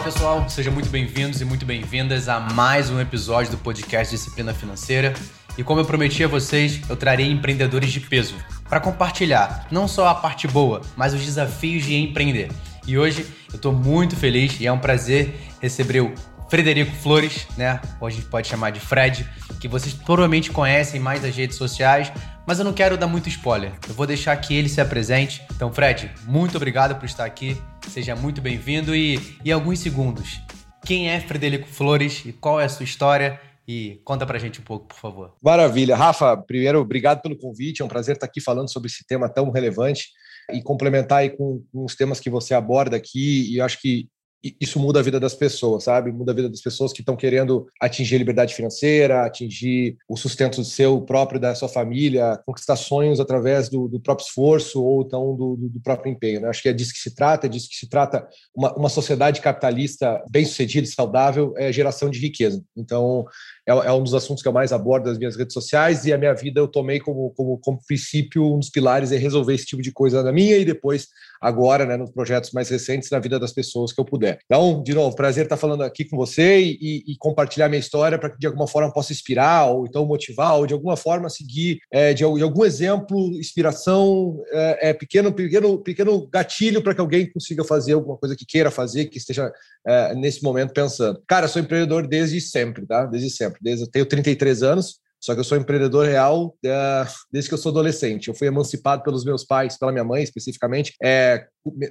[0.00, 4.54] Olá pessoal, sejam muito bem-vindos e muito bem-vindas a mais um episódio do podcast Disciplina
[4.54, 5.12] Financeira.
[5.58, 8.34] E como eu prometi a vocês, eu trarei empreendedores de peso
[8.66, 12.50] para compartilhar não só a parte boa, mas os desafios de empreender.
[12.86, 16.14] E hoje eu estou muito feliz e é um prazer receber o
[16.48, 17.78] Frederico Flores, né?
[18.00, 19.28] Ou a gente pode chamar de Fred,
[19.60, 22.10] que vocês provavelmente conhecem mais das redes sociais,
[22.50, 23.70] mas eu não quero dar muito spoiler.
[23.88, 25.40] Eu vou deixar que ele se apresente.
[25.54, 27.56] Então, Fred, muito obrigado por estar aqui.
[27.86, 30.40] Seja muito bem-vindo e em alguns segundos,
[30.84, 33.40] quem é Frederico Flores e qual é a sua história?
[33.68, 35.36] E conta pra gente um pouco, por favor.
[35.40, 35.94] Maravilha.
[35.94, 37.82] Rafa, primeiro, obrigado pelo convite.
[37.82, 40.08] É um prazer estar aqui falando sobre esse tema tão relevante
[40.52, 43.54] e complementar aí com, com os temas que você aborda aqui.
[43.54, 44.08] E acho que
[44.42, 46.10] isso muda a vida das pessoas, sabe?
[46.10, 50.64] Muda a vida das pessoas que estão querendo atingir a liberdade financeira, atingir o sustento
[50.64, 55.56] seu próprio, da sua família, conquistar sonhos através do, do próprio esforço ou então do,
[55.56, 56.40] do, próprio empenho.
[56.40, 56.48] Né?
[56.48, 59.40] Acho que é disso que se trata, é disso que se trata uma, uma sociedade
[59.40, 62.62] capitalista bem-sucedida e saudável, é geração de riqueza.
[62.76, 63.26] Então,
[63.66, 66.18] é, é, um dos assuntos que eu mais abordo nas minhas redes sociais e a
[66.18, 69.82] minha vida eu tomei como, como, como princípio, um dos pilares é resolver esse tipo
[69.82, 71.08] de coisa na minha e depois,
[71.40, 74.29] agora, né, nos projetos mais recentes, na vida das pessoas que eu puder.
[74.44, 78.30] Então, de novo, prazer estar falando aqui com você e, e compartilhar minha história para
[78.30, 82.12] que de alguma forma possa inspirar ou então motivar ou de alguma forma seguir é,
[82.12, 87.64] de, de, algum exemplo, inspiração, é, é pequeno, pequeno, pequeno gatilho para que alguém consiga
[87.64, 89.52] fazer alguma coisa que queira fazer, que esteja
[89.86, 91.22] é, nesse momento pensando.
[91.26, 93.06] Cara, sou empreendedor desde sempre, tá?
[93.06, 93.58] Desde sempre.
[93.62, 97.58] Desde eu tenho 33 anos, só que eu sou empreendedor real é, desde que eu
[97.58, 98.28] sou adolescente.
[98.28, 101.46] Eu fui emancipado pelos meus pais, pela minha mãe especificamente, é,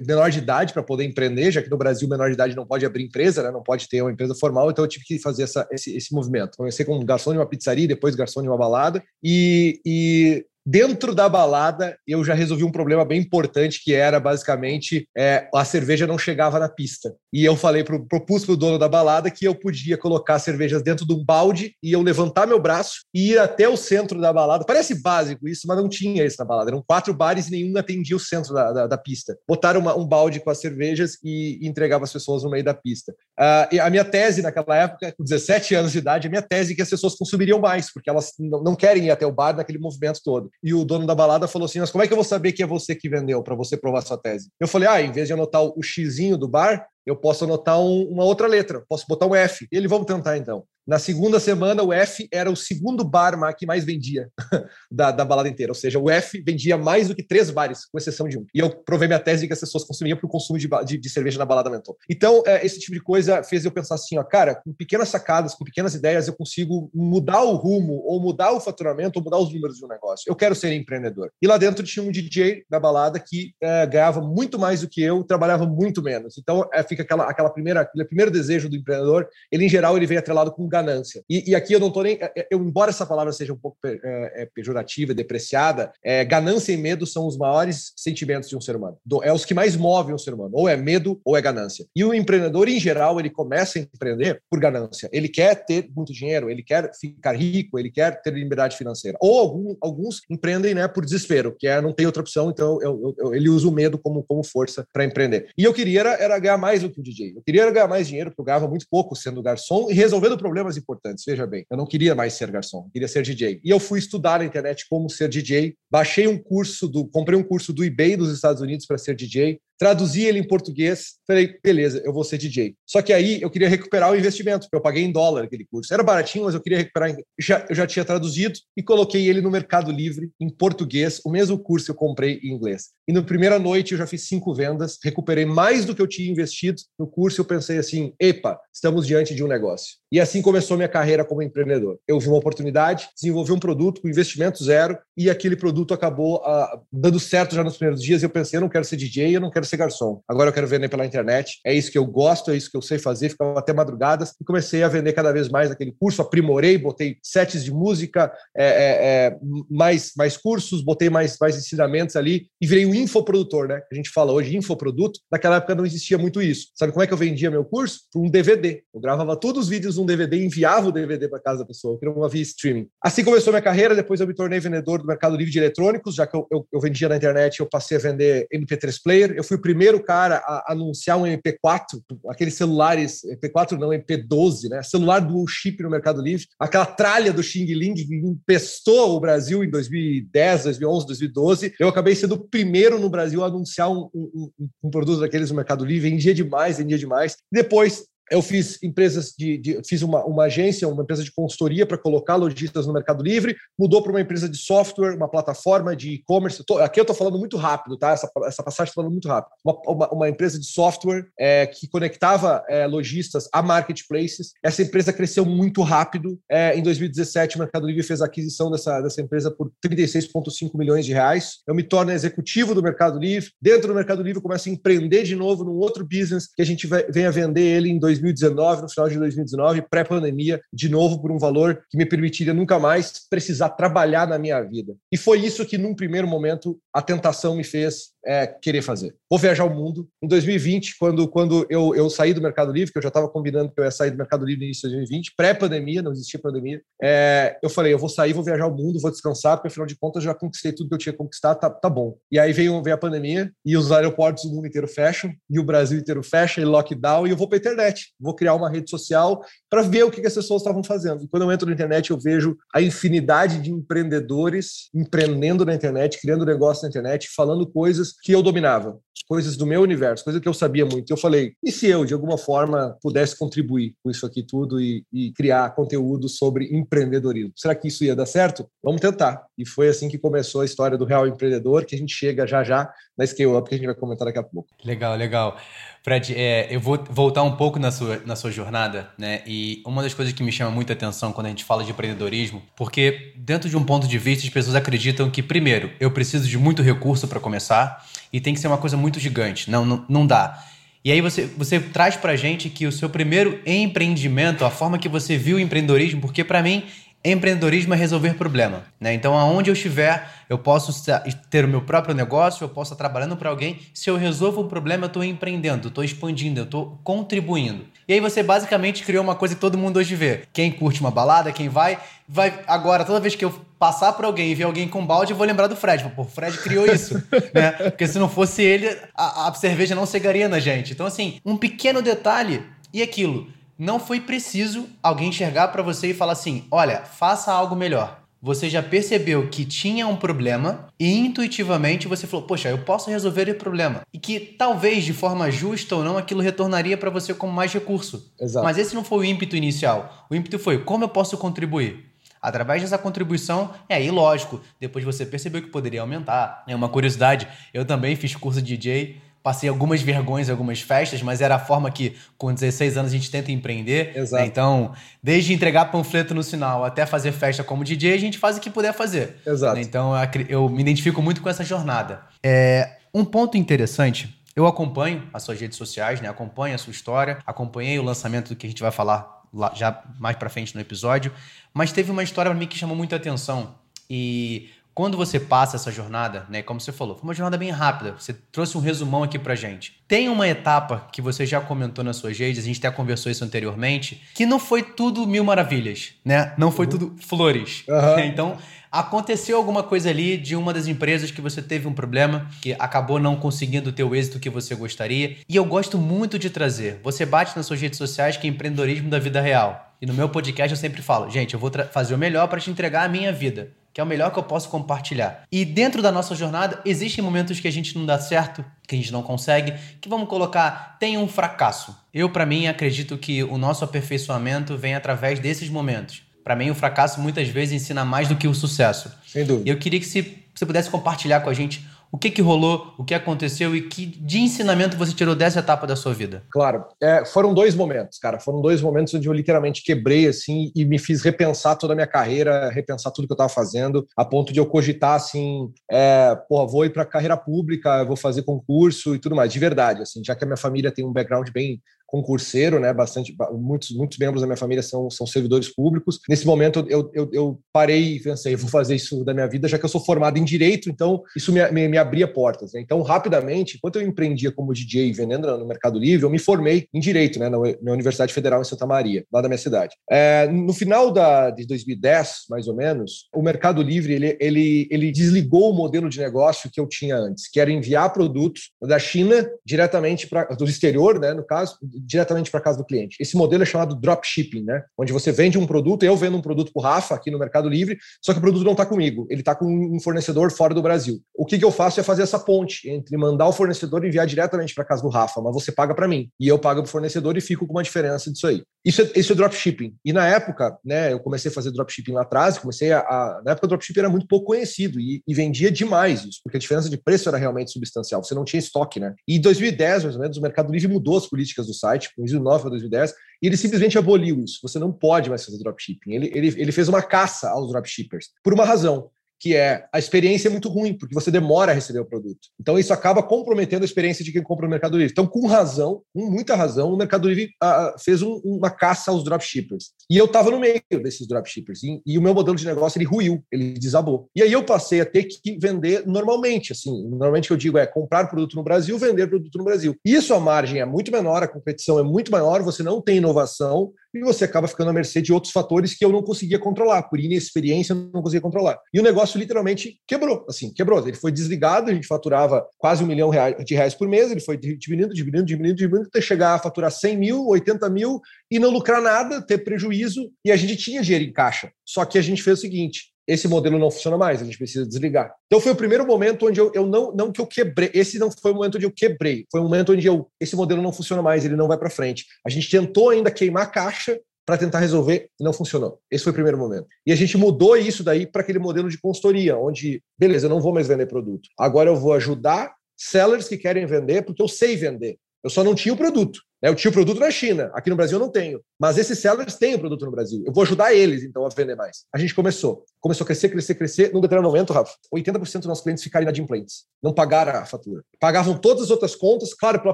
[0.08, 2.86] menor de idade para poder empreender, já que no Brasil menor de idade não pode
[2.86, 5.68] abrir empresa, né, não pode ter uma empresa formal, então eu tive que fazer essa,
[5.72, 6.58] esse, esse movimento.
[6.58, 11.28] Comecei como garçom de uma pizzaria, depois garçom de uma balada, e, e Dentro da
[11.28, 16.16] balada, eu já resolvi um problema bem importante, que era basicamente é, a cerveja não
[16.16, 17.12] chegava na pista.
[17.34, 20.84] E eu falei pro, propus para o dono da balada que eu podia colocar cervejas
[20.84, 24.32] dentro de um balde e eu levantar meu braço e ir até o centro da
[24.32, 24.64] balada.
[24.64, 26.70] Parece básico isso, mas não tinha isso na balada.
[26.70, 29.36] Eram quatro bares e nenhum atendia o centro da, da, da pista.
[29.48, 32.76] Botaram uma, um balde com as cervejas e, e entregava as pessoas no meio da
[32.76, 33.12] pista.
[33.40, 36.76] Uh, a minha tese naquela época, com 17 anos de idade, a minha tese é
[36.76, 40.20] que as pessoas consumiriam mais, porque elas não, querem ir até o bar naquele movimento
[40.22, 42.52] todo e o dono da balada falou assim: Mas como é que eu vou saber
[42.52, 44.50] que é você que vendeu para você provar sua tese?
[44.60, 48.10] Eu falei: Ah, em vez de anotar o xizinho do bar, eu posso anotar um,
[48.10, 49.68] uma outra letra, posso botar um F.
[49.72, 50.66] E ele, vamos tentar então.
[50.90, 54.28] Na segunda semana, o F era o segundo bar que mais vendia
[54.92, 55.72] da, da balada inteira.
[55.72, 58.46] Ou seja, o F vendia mais do que três bares, com exceção de um.
[58.56, 60.98] E eu provei minha tese de que as pessoas consumiam porque o consumo de, de,
[60.98, 61.96] de, cerveja na balada aumentou.
[62.10, 65.54] Então, é, esse tipo de coisa fez eu pensar assim, ó, cara, com pequenas sacadas,
[65.54, 69.54] com pequenas ideias, eu consigo mudar o rumo, ou mudar o faturamento, ou mudar os
[69.54, 70.26] números de um negócio.
[70.28, 71.32] Eu quero ser empreendedor.
[71.40, 75.04] E lá dentro tinha um DJ da balada que é, ganhava muito mais do que
[75.04, 76.36] eu, trabalhava muito menos.
[76.40, 80.08] Então, é, fica aquela, aquela primeira, aquele primeiro desejo do empreendedor, ele, em geral, ele
[80.08, 81.24] vem atrelado com ganância.
[81.30, 82.18] E, e aqui eu não estou nem.
[82.22, 86.78] É, é, eu, embora essa palavra seja um pouco é, pejorativa, depreciada, é, ganância e
[86.78, 88.98] medo são os maiores sentimentos de um ser humano.
[89.24, 90.52] É os que mais movem um ser humano.
[90.54, 91.86] Ou é medo ou é ganância.
[91.96, 95.10] E o empreendedor, em geral, ele começa a empreender por ganância.
[95.12, 99.18] Ele quer ter muito dinheiro, ele quer ficar rico, ele quer ter liberdade financeira.
[99.22, 103.16] Ou algum, alguns empreendem né, por desespero, que é não tem outra opção, então eu,
[103.18, 105.50] eu, ele usa o medo como, como força para empreender.
[105.58, 107.34] E eu queria era, era, ganhar mais do que o DJ.
[107.36, 110.78] Eu queria ganhar mais dinheiro, porque eu ganhava muito pouco sendo garçom e resolvendo problemas
[110.78, 111.66] importantes veja bem.
[111.70, 113.62] Eu não queria mais ser garçom, queria ser DJ.
[113.64, 117.44] E eu fui estudar na internet como ser DJ, baixei um curso do, comprei um
[117.44, 122.02] curso do eBay dos Estados Unidos para ser DJ, traduzi ele em português, falei, beleza,
[122.04, 122.76] eu vou ser DJ.
[122.86, 125.94] Só que aí eu queria recuperar o investimento, porque eu paguei em dólar aquele curso.
[125.94, 127.16] Era baratinho, mas eu queria recuperar.
[127.40, 131.58] Já, eu já tinha traduzido e coloquei ele no Mercado Livre em português, o mesmo
[131.58, 132.90] curso que eu comprei em inglês.
[133.08, 136.30] E na primeira noite eu já fiz cinco vendas, recuperei mais do que eu tinha
[136.30, 137.40] investido no curso.
[137.40, 139.96] Eu pensei assim, epa, estamos diante de um negócio.
[140.12, 141.98] E assim começou minha carreira como empreendedor.
[142.08, 146.82] Eu vi uma oportunidade, desenvolvi um produto com investimento zero e aquele produto acabou ah,
[146.92, 148.22] dando certo já nos primeiros dias.
[148.22, 150.22] Eu pensei, eu não quero ser DJ, eu não quero ser garçom.
[150.28, 151.60] Agora eu quero vender pela internet.
[151.66, 153.30] É isso que eu gosto, é isso que eu sei fazer.
[153.30, 156.22] Ficava até madrugadas e comecei a vender cada vez mais aquele curso.
[156.22, 159.38] Aprimorei, botei sets de música, é, é, é,
[159.70, 163.82] mais, mais cursos, botei mais, mais ensinamentos ali e virei um infoprodutor, né?
[163.92, 165.20] A gente fala hoje infoproduto.
[165.32, 166.68] Naquela época não existia muito isso.
[166.76, 168.02] Sabe como é que eu vendia meu curso?
[168.12, 168.84] Por um DVD.
[168.94, 171.94] Eu gravava todos os vídeos num DVD e enviava o DVD para casa da pessoa.
[171.94, 172.88] Eu queria uma via streaming.
[173.04, 173.96] Assim começou minha carreira.
[173.96, 176.80] Depois eu me tornei vendedor do mercado livre de eletrônicos, já que eu, eu, eu
[176.80, 179.34] vendia na internet, eu passei a vender MP3 player.
[179.36, 184.82] Eu fui o primeiro cara a anunciar um MP4, aqueles celulares, MP4 não, MP12, né?
[184.82, 189.64] Celular dual chip no Mercado Livre, aquela tralha do Xing Ling que empestou o Brasil
[189.64, 191.74] em 2010, 2011, 2012.
[191.80, 194.50] Eu acabei sendo o primeiro no Brasil a anunciar um, um,
[194.84, 197.38] um produto daqueles no Mercado Livre, vendia demais, vendia demais.
[197.52, 201.98] Depois eu fiz empresas de, de fiz uma, uma, agência, uma empresa de consultoria para
[201.98, 206.64] colocar lojistas no Mercado Livre, mudou para uma empresa de software, uma plataforma de e-commerce.
[206.82, 208.12] Aqui eu estou falando muito rápido, tá?
[208.12, 209.52] Essa, essa passagem estou falando muito rápido.
[209.64, 214.54] Uma, uma, uma empresa de software é, que conectava é, lojistas a marketplaces.
[214.64, 216.40] Essa empresa cresceu muito rápido.
[216.50, 221.06] É, em 2017, o Mercado Livre fez a aquisição dessa, dessa empresa por 36,5 milhões
[221.06, 221.60] de reais.
[221.68, 223.52] Eu me torno executivo do Mercado Livre.
[223.62, 226.86] Dentro do Mercado Livre, começo a empreender de novo num outro business que a gente
[226.86, 231.22] vai, vem a vender ele em 2017 2019, no final de 2019, pré-pandemia, de novo
[231.22, 234.96] por um valor que me permitiria nunca mais precisar trabalhar na minha vida.
[235.12, 239.16] E foi isso que, num primeiro momento, a tentação me fez é, querer fazer.
[239.30, 240.08] Vou viajar o mundo.
[240.22, 243.72] Em 2020, quando, quando eu, eu saí do Mercado Livre, que eu já estava combinando
[243.72, 246.82] que eu ia sair do Mercado Livre no início de 2020, pré-pandemia, não existia pandemia,
[247.02, 249.98] é, eu falei, eu vou sair, vou viajar o mundo, vou descansar, porque afinal de
[249.98, 252.18] contas já conquistei tudo que eu tinha conquistado, tá, tá bom.
[252.32, 255.64] E aí veio, veio a pandemia e os aeroportos do mundo inteiro fecham, e o
[255.64, 258.14] Brasil inteiro fecha, e lockdown, e eu vou para a internet.
[258.20, 261.24] Vou criar uma rede social para ver o que, que as pessoas estavam fazendo.
[261.24, 266.20] E quando eu entro na internet, eu vejo a infinidade de empreendedores empreendendo na internet,
[266.22, 270.50] criando negócio na internet, falando coisas que eu dominava, coisas do meu universo, coisas que
[270.50, 271.12] eu sabia muito.
[271.12, 275.06] Eu falei, e se eu, de alguma forma, pudesse contribuir com isso aqui tudo e,
[275.14, 277.54] e criar conteúdo sobre empreendedorismo?
[277.56, 278.68] Será que isso ia dar certo?
[278.84, 279.44] Vamos tentar.
[279.56, 282.64] E foi assim que começou a história do Real Empreendedor, que a gente chega já
[282.64, 284.70] já na Scale Up, que a gente vai comentar daqui a pouco.
[284.84, 285.58] Legal, legal.
[286.02, 289.44] Fred, é, eu vou voltar um pouco na sua, na sua jornada, né?
[289.46, 292.64] E uma das coisas que me chama muita atenção quando a gente fala de empreendedorismo,
[292.76, 296.58] porque dentro de um ponto de vista, as pessoas acreditam que, primeiro, eu preciso de
[296.58, 299.70] muito recurso para começar e tem que ser uma coisa muito gigante.
[299.70, 300.64] Não, não, não dá.
[301.04, 305.08] E aí você, você traz pra gente que o seu primeiro empreendimento, a forma que
[305.08, 306.84] você viu o empreendedorismo, porque para mim
[307.24, 309.14] Empreendedorismo é resolver problema, né?
[309.14, 311.04] Então, aonde eu estiver, eu posso
[311.50, 313.78] ter o meu próprio negócio, eu posso estar trabalhando para alguém.
[313.94, 317.86] Se eu resolvo um problema, eu estou empreendendo, estou expandindo, eu estou contribuindo.
[318.08, 320.44] E aí você basicamente criou uma coisa que todo mundo hoje vê.
[320.54, 324.52] Quem curte uma balada, quem vai, vai agora toda vez que eu passar por alguém
[324.52, 326.10] e ver alguém com balde, eu vou lembrar do Fred.
[326.16, 327.22] Pô, o Fred criou isso,
[327.54, 327.72] né?
[327.72, 330.94] Porque se não fosse ele, a, a cerveja não chegaria na gente.
[330.94, 332.64] Então, assim, um pequeno detalhe
[332.94, 337.78] e aquilo não foi preciso alguém enxergar para você e falar assim: olha, faça algo
[337.78, 338.20] melhor.
[338.42, 343.50] Você já percebeu que tinha um problema e intuitivamente você falou: Poxa, eu posso resolver
[343.50, 344.02] esse problema.
[344.14, 348.32] E que talvez de forma justa ou não aquilo retornaria para você como mais recurso.
[348.40, 348.64] Exato.
[348.64, 350.28] Mas esse não foi o ímpeto inicial.
[350.30, 352.06] O ímpeto foi: como eu posso contribuir?
[352.42, 356.64] Através dessa contribuição, é aí lógico, depois você percebeu que poderia aumentar.
[356.66, 361.42] É uma curiosidade, eu também fiz curso de DJ passei algumas vergonhas, algumas festas, mas
[361.42, 364.14] era a forma que, com 16 anos, a gente tenta empreender.
[364.14, 364.22] Né?
[364.22, 364.44] Exato.
[364.44, 364.94] Então,
[365.24, 368.70] desde entregar panfleto no sinal até fazer festa como DJ, a gente faz o que
[368.70, 369.38] puder fazer.
[369.46, 369.76] Exato.
[369.76, 369.82] Né?
[369.82, 370.14] Então,
[370.48, 372.22] eu me identifico muito com essa jornada.
[372.44, 374.38] É, um ponto interessante.
[374.56, 376.28] Eu acompanho as suas redes sociais, né?
[376.28, 380.04] acompanho a sua história, acompanhei o lançamento do que a gente vai falar lá, já
[380.20, 381.32] mais para frente no episódio,
[381.74, 383.76] mas teve uma história para mim que chamou muita atenção.
[384.10, 388.16] E quando você passa essa jornada, né, como você falou, foi uma jornada bem rápida.
[388.20, 389.94] Você trouxe um resumão aqui pra gente.
[390.06, 393.46] Tem uma etapa que você já comentou nas suas redes, a gente até conversou isso
[393.46, 396.54] anteriormente, que não foi tudo mil maravilhas, né?
[396.58, 396.92] Não foi uhum.
[396.92, 397.86] tudo flores.
[397.88, 398.20] Uhum.
[398.30, 398.58] Então,
[398.92, 403.22] aconteceu alguma coisa ali de uma das empresas que você teve um problema, que acabou
[403.22, 405.38] não conseguindo ter o êxito que você gostaria.
[405.48, 407.00] E eu gosto muito de trazer.
[407.04, 409.96] Você bate nas suas redes sociais que é empreendedorismo da vida real.
[410.02, 412.70] E no meu podcast eu sempre falo, gente, eu vou fazer o melhor para te
[412.70, 415.44] entregar a minha vida que é o melhor que eu posso compartilhar.
[415.52, 418.98] E dentro da nossa jornada, existem momentos que a gente não dá certo, que a
[418.98, 421.94] gente não consegue, que vamos colocar, tem um fracasso.
[422.14, 426.22] Eu, para mim, acredito que o nosso aperfeiçoamento vem através desses momentos.
[426.46, 429.12] Para mim, o fracasso muitas vezes ensina mais do que o sucesso.
[429.28, 429.70] Sem dúvida.
[429.70, 433.14] Eu queria que você pudesse compartilhar com a gente o que, que rolou, o que
[433.14, 436.44] aconteceu e que de ensinamento você tirou dessa etapa da sua vida?
[436.50, 438.40] Claro, é, foram dois momentos, cara.
[438.40, 442.08] Foram dois momentos onde eu literalmente quebrei assim e me fiz repensar toda a minha
[442.08, 446.86] carreira, repensar tudo que eu estava fazendo, a ponto de eu cogitar assim, é, vou
[446.86, 450.44] ir para carreira pública, vou fazer concurso e tudo mais, de verdade, assim, já que
[450.44, 452.94] a minha família tem um background bem concurseiro, né?
[452.94, 456.20] Bastante, muitos, muitos membros da minha família são, são servidores públicos.
[456.28, 459.78] Nesse momento, eu, eu, eu parei e pensei, vou fazer isso da minha vida, já
[459.78, 462.74] que eu sou formado em direito, então isso me, me, me abria portas.
[462.74, 462.82] Né?
[462.82, 467.00] Então, rapidamente, enquanto eu empreendia como DJ vendendo no Mercado Livre, eu me formei em
[467.00, 467.50] direito, né?
[467.50, 469.96] Na, na Universidade Federal em Santa Maria, lá da minha cidade.
[470.10, 475.12] É, no final da, de 2010, mais ou menos, o Mercado Livre ele, ele, ele
[475.12, 479.48] desligou o modelo de negócio que eu tinha antes, que era enviar produtos da China
[479.66, 481.34] diretamente para do exterior, né?
[481.34, 483.18] No caso, diretamente para casa do cliente.
[483.20, 484.84] Esse modelo é chamado dropshipping, né?
[484.98, 487.70] Onde você vende um produto, eu vendo um produto para o Rafa aqui no Mercado
[487.70, 490.82] Livre, só que o produto não está comigo, ele está com um fornecedor fora do
[490.82, 491.22] Brasil.
[491.36, 494.74] O que, que eu faço é fazer essa ponte entre mandar o fornecedor enviar diretamente
[494.74, 497.38] para casa do Rafa, mas você paga para mim e eu pago para o fornecedor
[497.38, 498.64] e fico com uma diferença disso aí.
[498.86, 499.94] Isso é, isso é dropshipping.
[500.06, 503.52] E na época, né, eu comecei a fazer dropshipping lá atrás, comecei a, a na
[503.52, 506.90] época o dropshipping era muito pouco conhecido e, e, vendia demais isso, porque a diferença
[506.90, 508.24] de preço era realmente substancial.
[508.24, 509.14] Você não tinha estoque, né?
[509.28, 512.62] E em 2010, mais ou menos, o Mercado Livre mudou as políticas do site, 2009
[512.62, 514.60] para 2010, e ele simplesmente aboliu isso.
[514.62, 516.14] Você não pode mais fazer dropshipping.
[516.14, 520.50] Ele, ele, ele fez uma caça aos dropshippers, por uma razão que é a experiência
[520.50, 522.50] é muito ruim, porque você demora a receber o produto.
[522.60, 525.12] Então, isso acaba comprometendo a experiência de quem compra no Mercado Livre.
[525.12, 529.24] Então, com razão, com muita razão, o Mercado Livre uh, fez um, uma caça aos
[529.24, 529.92] dropshippers.
[530.10, 531.84] E eu estava no meio desses dropshippers.
[531.84, 534.30] E, e, o meu modelo de negócio, ele ruiu, ele desabou.
[534.36, 536.74] E aí eu passei a ter que vender normalmente.
[536.74, 539.96] Assim, normalmente o que eu digo é comprar produto no Brasil, vender produto no Brasil.
[540.04, 543.92] Isso a margem é muito menor, a competição é muito maior, você não tem inovação,
[544.14, 547.20] e você acaba ficando à mercê de outros fatores que eu não conseguia controlar, por
[547.20, 548.80] inexperiência eu não conseguia controlar.
[548.94, 551.00] E o negócio literalmente quebrou, assim, quebrou.
[551.08, 553.32] Ele foi desligado, a gente faturava quase um milhão
[553.64, 557.18] de reais por mês, ele foi diminuindo, diminuindo, diminuindo, diminuindo, até chegar a faturar 100
[557.18, 561.34] mil, 80 mil e não lucrar nada, ter prejuízo, e a gente tinha dinheiro em
[561.34, 561.72] caixa.
[561.86, 564.88] Só que a gente fez o seguinte, esse modelo não funciona mais, a gente precisa
[564.88, 565.32] desligar.
[565.46, 568.32] Então foi o primeiro momento onde eu, eu não, não que eu quebrei, esse não
[568.32, 571.22] foi o momento onde eu quebrei, foi o momento onde eu, esse modelo não funciona
[571.22, 572.26] mais, ele não vai para frente.
[572.44, 576.00] A gente tentou ainda queimar a caixa para tentar resolver e não funcionou.
[576.10, 576.88] Esse foi o primeiro momento.
[577.06, 580.60] E a gente mudou isso daí para aquele modelo de consultoria, onde, beleza, eu não
[580.60, 581.48] vou mais vender produto.
[581.58, 585.18] Agora eu vou ajudar sellers que querem vender porque eu sei vender.
[585.44, 586.42] Eu só não tinha o produto.
[586.62, 586.70] Né?
[586.70, 588.62] Eu tinha o produto na China, aqui no Brasil eu não tenho.
[588.80, 590.44] Mas esses sellers têm o produto no Brasil.
[590.46, 592.06] Eu vou ajudar eles, então, a vender mais.
[592.14, 592.86] A gente começou.
[593.02, 594.14] Começou a crescer, crescer, crescer.
[594.14, 596.86] Num determinado momento, Rafa, 80% dos nossos clientes ficaram inadimplentes.
[597.02, 598.04] Não pagaram a fatura.
[598.20, 599.54] Pagavam todas as outras contas.
[599.54, 599.94] Claro, pela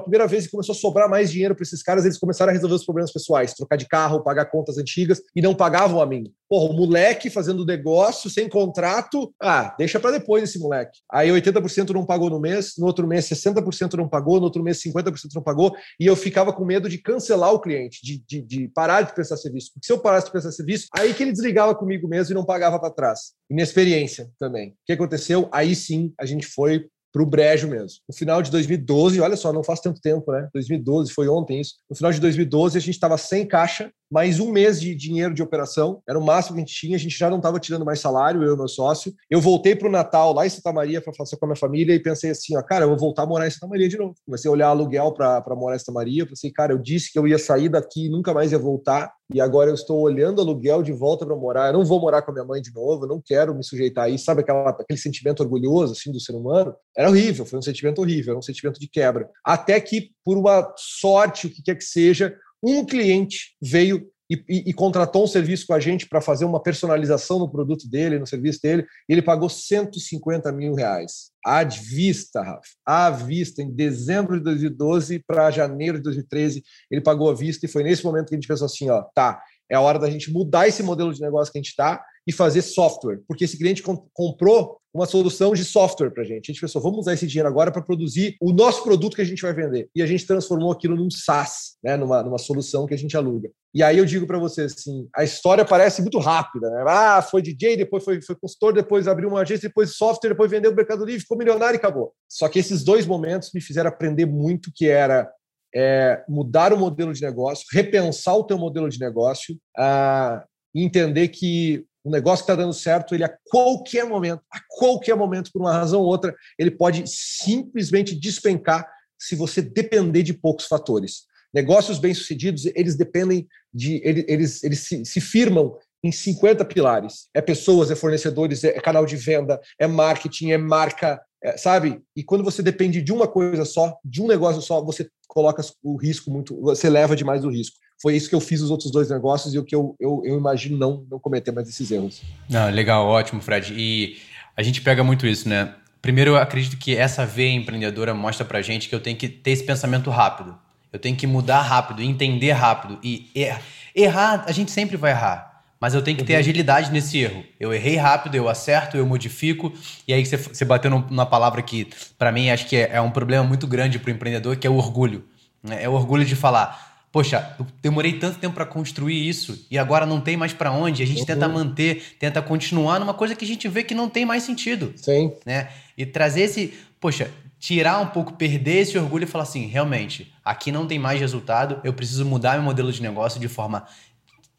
[0.00, 2.84] primeira vez começou a sobrar mais dinheiro para esses caras, eles começaram a resolver os
[2.84, 3.54] problemas pessoais.
[3.54, 5.20] Trocar de carro, pagar contas antigas.
[5.34, 6.32] E não pagavam a mim.
[6.48, 9.32] Porra, o moleque fazendo negócio, sem contrato.
[9.40, 10.98] Ah, deixa para depois esse moleque.
[11.10, 12.74] Aí 80% não pagou no mês.
[12.78, 14.38] No outro mês, 60% não pagou.
[14.38, 15.74] No outro mês, 50% não pagou.
[15.98, 19.36] E eu ficava com medo de cancelar o cliente, de, de, de parar de prestar
[19.36, 19.72] serviço.
[19.72, 22.44] Porque se eu parasse de prestar serviço, aí que ele desligava comigo mesmo e não
[22.44, 23.32] pagava para trás.
[23.50, 24.70] Inexperiência também.
[24.70, 25.48] O que aconteceu?
[25.52, 27.98] Aí sim a gente foi para o brejo mesmo.
[28.06, 30.50] No final de 2012, olha só, não faz tanto tempo, né?
[30.52, 31.76] 2012, foi ontem isso.
[31.88, 35.42] No final de 2012, a gente estava sem caixa, mais um mês de dinheiro de
[35.42, 38.00] operação, era o máximo que a gente tinha, a gente já não estava tirando mais
[38.00, 39.12] salário, eu e meu sócio.
[39.28, 41.94] Eu voltei para o Natal lá em Santa Maria para fazer com a minha família
[41.94, 44.14] e pensei assim, ó, cara, eu vou voltar a morar em Santa Maria de novo.
[44.24, 47.26] Comecei a olhar aluguel para morar em Santa Maria, pensei, cara, eu disse que eu
[47.26, 50.92] ia sair daqui e nunca mais ia voltar, e agora eu estou olhando aluguel de
[50.92, 51.68] volta para morar.
[51.68, 54.04] Eu não vou morar com a minha mãe de novo, eu não quero me sujeitar
[54.04, 56.74] a isso, sabe aquela, aquele sentimento orgulhoso assim do ser humano?
[56.96, 59.28] Era horrível, foi um sentimento horrível, era um sentimento de quebra.
[59.44, 64.70] Até que, por uma sorte, o que quer que seja, um cliente veio e, e,
[64.70, 68.26] e, contratou um serviço com a gente para fazer uma personalização no produto dele, no
[68.26, 71.30] serviço dele, e ele pagou 150 mil reais.
[71.44, 72.60] À vista, Rafa.
[72.84, 77.68] À vista, em dezembro de 2012 para janeiro de 2013, ele pagou à vista, e
[77.68, 80.32] foi nesse momento que a gente pensou assim: ó, tá, é a hora da gente
[80.32, 83.82] mudar esse modelo de negócio que a gente está e fazer software, porque esse cliente
[84.12, 86.50] comprou uma solução de software para a gente.
[86.50, 89.26] A gente pensou, vamos usar esse dinheiro agora para produzir o nosso produto que a
[89.26, 89.90] gente vai vender.
[89.94, 91.96] E a gente transformou aquilo num SaaS, né?
[91.96, 93.50] numa, numa solução que a gente aluga.
[93.74, 96.84] E aí eu digo para vocês assim, a história parece muito rápida, né?
[96.88, 100.72] Ah, foi DJ, depois foi, foi consultor, depois abriu uma agência, depois software, depois vendeu
[100.72, 102.14] o Mercado Livre, ficou milionário e acabou.
[102.26, 105.30] Só que esses dois momentos me fizeram aprender muito que era
[105.74, 110.42] é, mudar o modelo de negócio, repensar o teu modelo de negócio, ah,
[110.74, 115.50] entender que um negócio que está dando certo, ele a qualquer momento, a qualquer momento,
[115.52, 121.24] por uma razão ou outra, ele pode simplesmente despencar se você depender de poucos fatores.
[121.52, 124.00] Negócios bem-sucedidos, eles dependem de.
[124.04, 127.28] Eles, eles, se, se firmam em 50 pilares.
[127.34, 132.00] É pessoas, é fornecedores, é canal de venda, é marketing, é marca, é, sabe?
[132.14, 135.96] E quando você depende de uma coisa só, de um negócio só, você coloca o
[135.96, 139.10] risco muito, você leva demais o risco foi isso que eu fiz os outros dois
[139.10, 142.22] negócios e o que eu, eu, eu imagino não, não cometer mais esses erros.
[142.52, 143.72] Ah, legal, ótimo, Fred.
[143.76, 144.16] E
[144.56, 145.74] a gente pega muito isso, né?
[146.02, 149.50] Primeiro, eu acredito que essa veia empreendedora mostra pra gente que eu tenho que ter
[149.50, 150.56] esse pensamento rápido.
[150.92, 152.98] Eu tenho que mudar rápido, entender rápido.
[153.02, 153.60] E er
[153.94, 155.62] errar, a gente sempre vai errar.
[155.80, 156.38] Mas eu tenho que ter uhum.
[156.38, 157.44] agilidade nesse erro.
[157.60, 159.72] Eu errei rápido, eu acerto, eu modifico.
[160.08, 161.88] E aí você, você bateu numa palavra que,
[162.18, 164.70] para mim, acho que é, é, um problema muito grande para o empreendedor, que é
[164.70, 165.24] o orgulho.
[165.62, 165.82] Né?
[165.82, 170.04] É o orgulho de falar, poxa, eu demorei tanto tempo para construir isso e agora
[170.04, 171.02] não tem mais para onde.
[171.02, 171.24] A gente uhum.
[171.24, 174.92] tenta manter, tenta continuar numa coisa que a gente vê que não tem mais sentido.
[174.96, 175.32] Sim.
[175.46, 175.70] Né?
[175.96, 180.70] E trazer esse, poxa, tirar um pouco, perder esse orgulho e falar assim, realmente, aqui
[180.70, 183.86] não tem mais resultado, eu preciso mudar meu modelo de negócio de forma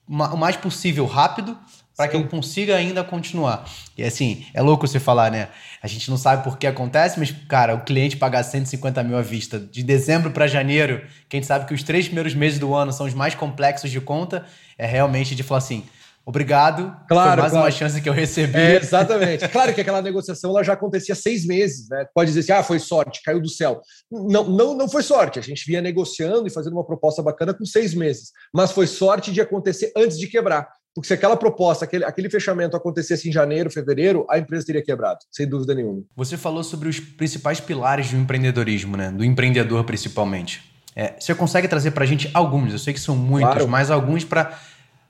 [0.10, 1.56] o mais possível rápido
[1.98, 3.68] para que eu consiga ainda continuar.
[3.98, 5.48] E assim, é louco você falar, né?
[5.82, 9.22] A gente não sabe por que acontece, mas, cara, o cliente pagar 150 mil à
[9.24, 13.08] vista de dezembro para janeiro, quem sabe que os três primeiros meses do ano são
[13.08, 14.46] os mais complexos de conta,
[14.78, 15.84] é realmente de falar assim.
[16.24, 16.94] Obrigado.
[17.08, 17.32] Claro.
[17.32, 17.66] Foi mais claro.
[17.66, 18.58] uma chance que eu recebi.
[18.58, 19.48] É, exatamente.
[19.48, 22.06] claro que aquela negociação ela já acontecia seis meses, né?
[22.14, 23.82] Pode dizer assim, ah, foi sorte, caiu do céu.
[24.12, 25.40] Não, não, não foi sorte.
[25.40, 28.34] A gente vinha negociando e fazendo uma proposta bacana com seis meses.
[28.54, 30.68] Mas foi sorte de acontecer antes de quebrar.
[30.98, 35.20] Porque se aquela proposta, aquele, aquele fechamento acontecesse em janeiro, fevereiro, a empresa teria quebrado,
[35.30, 36.02] sem dúvida nenhuma.
[36.16, 39.12] Você falou sobre os principais pilares do empreendedorismo, né?
[39.12, 40.64] Do empreendedor, principalmente.
[40.96, 42.74] É, você consegue trazer para a gente alguns?
[42.74, 43.68] Eu sei que são muitos, claro.
[43.68, 44.58] mas alguns para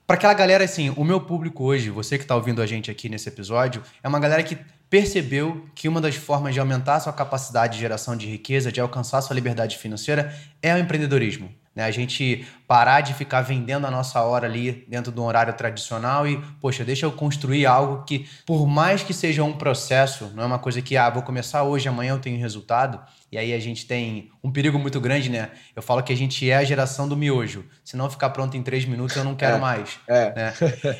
[0.06, 3.10] para aquela galera, assim, o meu público hoje, você que está ouvindo a gente aqui
[3.10, 7.12] nesse episódio, é uma galera que percebeu que uma das formas de aumentar a sua
[7.12, 11.50] capacidade de geração de riqueza, de alcançar a sua liberdade financeira, é o empreendedorismo.
[11.78, 11.84] Né?
[11.84, 16.36] A gente parar de ficar vendendo a nossa hora ali dentro do horário tradicional e,
[16.60, 20.58] poxa, deixa eu construir algo que, por mais que seja um processo, não é uma
[20.58, 23.00] coisa que, ah, vou começar hoje, amanhã eu tenho resultado.
[23.30, 25.52] E aí a gente tem um perigo muito grande, né?
[25.76, 27.64] Eu falo que a gente é a geração do miojo.
[27.84, 30.00] Se não ficar pronto em três minutos, eu não quero é, mais.
[30.08, 30.34] É.
[30.34, 30.54] Né?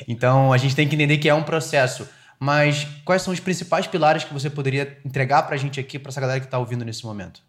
[0.07, 2.07] Então a gente tem que entender que é um processo.
[2.39, 6.09] Mas quais são os principais pilares que você poderia entregar para a gente aqui, para
[6.09, 7.41] essa galera que está ouvindo nesse momento?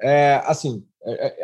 [0.00, 0.82] É, assim,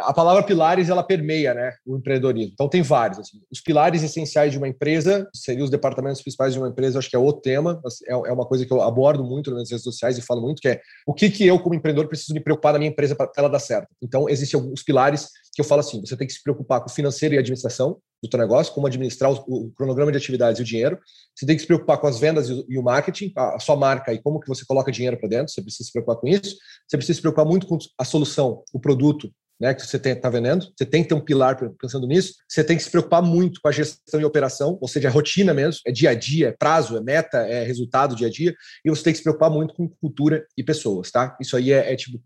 [0.01, 2.53] a palavra pilares ela permeia né, o empreendedorismo.
[2.53, 3.19] Então tem vários.
[3.21, 3.41] Assim.
[3.51, 6.99] Os pilares essenciais de uma empresa seriam os departamentos principais de uma empresa.
[6.99, 7.81] Acho que é outro tema.
[8.07, 10.69] É, é uma coisa que eu abordo muito nas redes sociais e falo muito que
[10.69, 13.49] é o que que eu como empreendedor preciso me preocupar na minha empresa para ela
[13.49, 13.89] dar certo.
[14.03, 16.93] Então existem alguns pilares que eu falo assim: você tem que se preocupar com o
[16.93, 20.63] financeiro e a administração do teu negócio, como administrar o, o cronograma de atividades e
[20.63, 20.99] o dinheiro.
[21.35, 23.59] Você tem que se preocupar com as vendas e o, e o marketing, a, a,
[23.59, 25.49] sua marca e como que você coloca dinheiro para dentro.
[25.53, 26.57] Você precisa se preocupar com isso.
[26.87, 30.67] Você precisa se preocupar muito com a solução, o produto né, que você está vendendo.
[30.77, 32.35] Você tem que ter um pilar pensando nisso.
[32.49, 35.55] Você tem que se preocupar muito com a gestão e operação, ou seja, é rotina
[35.55, 38.55] mesmo, é dia a dia, é prazo, é meta, é resultado dia a dia.
[38.85, 41.37] E você tem que se preocupar muito com cultura e pessoas, tá?
[41.41, 42.21] Isso aí é, é tipo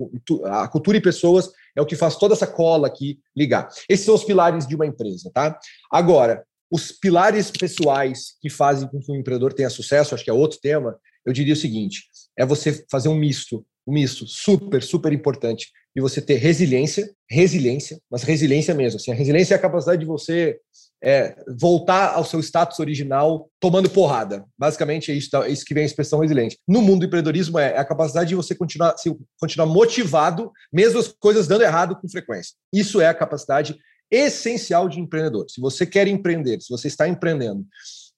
[0.45, 3.69] a cultura e pessoas é o que faz toda essa cola aqui ligar.
[3.89, 5.59] Esses são os pilares de uma empresa, tá?
[5.91, 10.33] Agora, os pilares pessoais que fazem com que um empreendedor tenha sucesso, acho que é
[10.33, 10.97] outro tema.
[11.25, 12.05] Eu diria o seguinte:
[12.39, 18.01] é você fazer um misto, um misto super, super importante de você ter resiliência, resiliência,
[18.11, 18.99] mas resiliência mesmo.
[18.99, 20.59] Assim, a resiliência é a capacidade de você
[21.03, 24.45] é, voltar ao seu status original tomando porrada.
[24.59, 26.59] Basicamente é isso, é isso que vem a expressão resiliente.
[26.69, 30.99] No mundo do empreendedorismo é, é a capacidade de você continuar, se, continuar motivado, mesmo
[30.99, 32.55] as coisas dando errado com frequência.
[32.73, 33.77] Isso é a capacidade
[34.11, 35.47] essencial de empreendedor.
[35.49, 37.65] Se você quer empreender, se você está empreendendo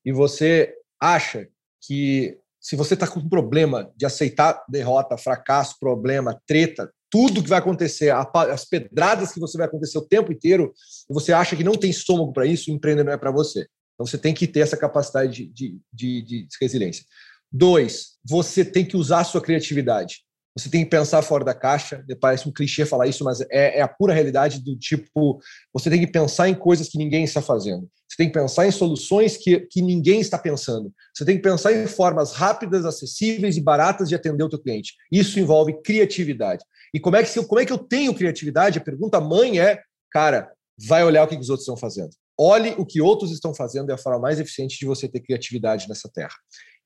[0.04, 1.46] e você acha
[1.80, 7.48] que se você está com um problema de aceitar derrota, fracasso, problema, treta, tudo que
[7.51, 10.72] vai acontecer, as pedradas que você vai acontecer o tempo inteiro,
[11.11, 13.66] você acha que não tem estômago para isso, empreender não é para você.
[13.94, 17.05] Então você tem que ter essa capacidade de, de, de, de resiliência.
[17.53, 20.25] Dois, você tem que usar a sua criatividade.
[20.57, 22.05] Você tem que pensar fora da caixa.
[22.21, 25.41] Parece um clichê falar isso, mas é, é, a pura realidade do tipo:
[25.73, 27.88] você tem que pensar em coisas que ninguém está fazendo.
[28.09, 30.93] Você tem que pensar em soluções que, que ninguém está pensando.
[31.15, 34.95] Você tem que pensar em formas rápidas, acessíveis e baratas de atender o teu cliente.
[35.11, 36.62] Isso envolve criatividade.
[36.93, 38.79] E como é que, como é que eu tenho criatividade?
[38.79, 40.53] A pergunta mãe é, cara,
[40.87, 42.11] vai olhar o que os outros estão fazendo.
[42.38, 45.88] Olhe o que outros estão fazendo, é a forma mais eficiente de você ter criatividade
[45.88, 46.35] nessa terra.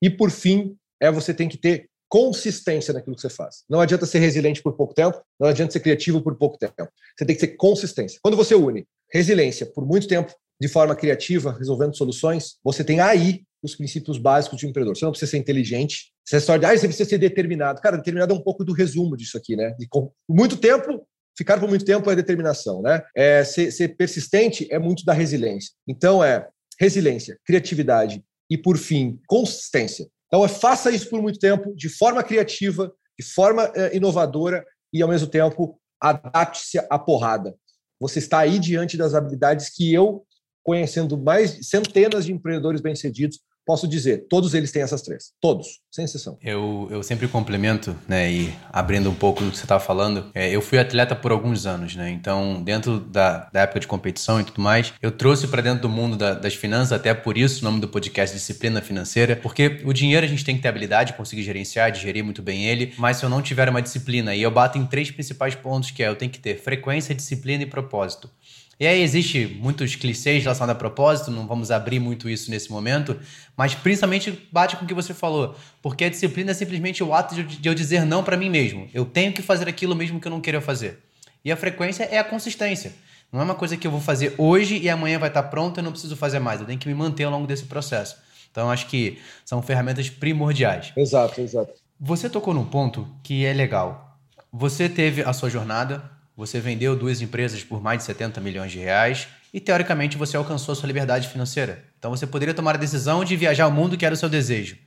[0.01, 3.63] E por fim, é você tem que ter consistência naquilo que você faz.
[3.69, 6.73] Não adianta ser resiliente por pouco tempo, não adianta ser criativo por pouco tempo.
[7.17, 8.19] Você tem que ter consistência.
[8.21, 13.43] Quando você une resiliência por muito tempo, de forma criativa, resolvendo soluções, você tem aí
[13.61, 14.97] os princípios básicos de um empreendedor.
[14.97, 16.11] Você não precisa ser inteligente.
[16.25, 17.81] Você só de, ah, você precisa ser determinado.
[17.81, 19.75] Cara, determinado é um pouco do resumo disso aqui, né?
[19.77, 21.05] De com muito tempo,
[21.37, 23.03] ficar por muito tempo é determinação, né?
[23.15, 25.73] É, ser, ser persistente é muito da resiliência.
[25.87, 26.47] Então é
[26.79, 30.07] resiliência, criatividade e, por fim, consistência.
[30.27, 35.01] Então, é, faça isso por muito tempo, de forma criativa, de forma é, inovadora e,
[35.01, 37.55] ao mesmo tempo, adapte-se à porrada.
[37.99, 40.25] Você está aí diante das habilidades que eu,
[40.63, 45.33] conhecendo mais centenas de empreendedores bem-sucedidos, posso dizer, todos eles têm essas três.
[45.41, 46.37] Todos, sem exceção.
[46.41, 50.49] Eu, eu sempre complemento, né, e abrindo um pouco do que você estava falando, é,
[50.49, 54.45] eu fui atleta por alguns anos, né, então dentro da, da época de competição e
[54.45, 57.63] tudo mais, eu trouxe para dentro do mundo da, das finanças, até por isso o
[57.65, 61.43] nome do podcast Disciplina Financeira, porque o dinheiro a gente tem que ter habilidade, conseguir
[61.43, 64.77] gerenciar, digerir muito bem ele, mas se eu não tiver uma disciplina, e eu bato
[64.77, 68.29] em três principais pontos, que é eu tenho que ter frequência, disciplina e propósito.
[68.79, 73.19] E aí existe muitos clichês relacionados a propósito, não vamos abrir muito isso nesse momento,
[73.55, 77.43] mas principalmente bate com o que você falou, porque a disciplina é simplesmente o ato
[77.43, 78.87] de eu dizer não para mim mesmo.
[78.93, 80.99] Eu tenho que fazer aquilo mesmo que eu não queira fazer.
[81.43, 82.93] E a frequência é a consistência.
[83.31, 85.79] Não é uma coisa que eu vou fazer hoje e amanhã vai estar pronto e
[85.79, 86.59] eu não preciso fazer mais.
[86.59, 88.15] Eu tenho que me manter ao longo desse processo.
[88.51, 90.93] Então acho que são ferramentas primordiais.
[90.95, 91.73] Exato, exato.
[91.99, 94.17] Você tocou num ponto que é legal.
[94.51, 98.77] Você teve a sua jornada, você vendeu duas empresas por mais de 70 milhões de
[98.77, 101.83] reais e, teoricamente, você alcançou a sua liberdade financeira.
[101.97, 104.77] Então, você poderia tomar a decisão de viajar ao mundo, que era o seu desejo.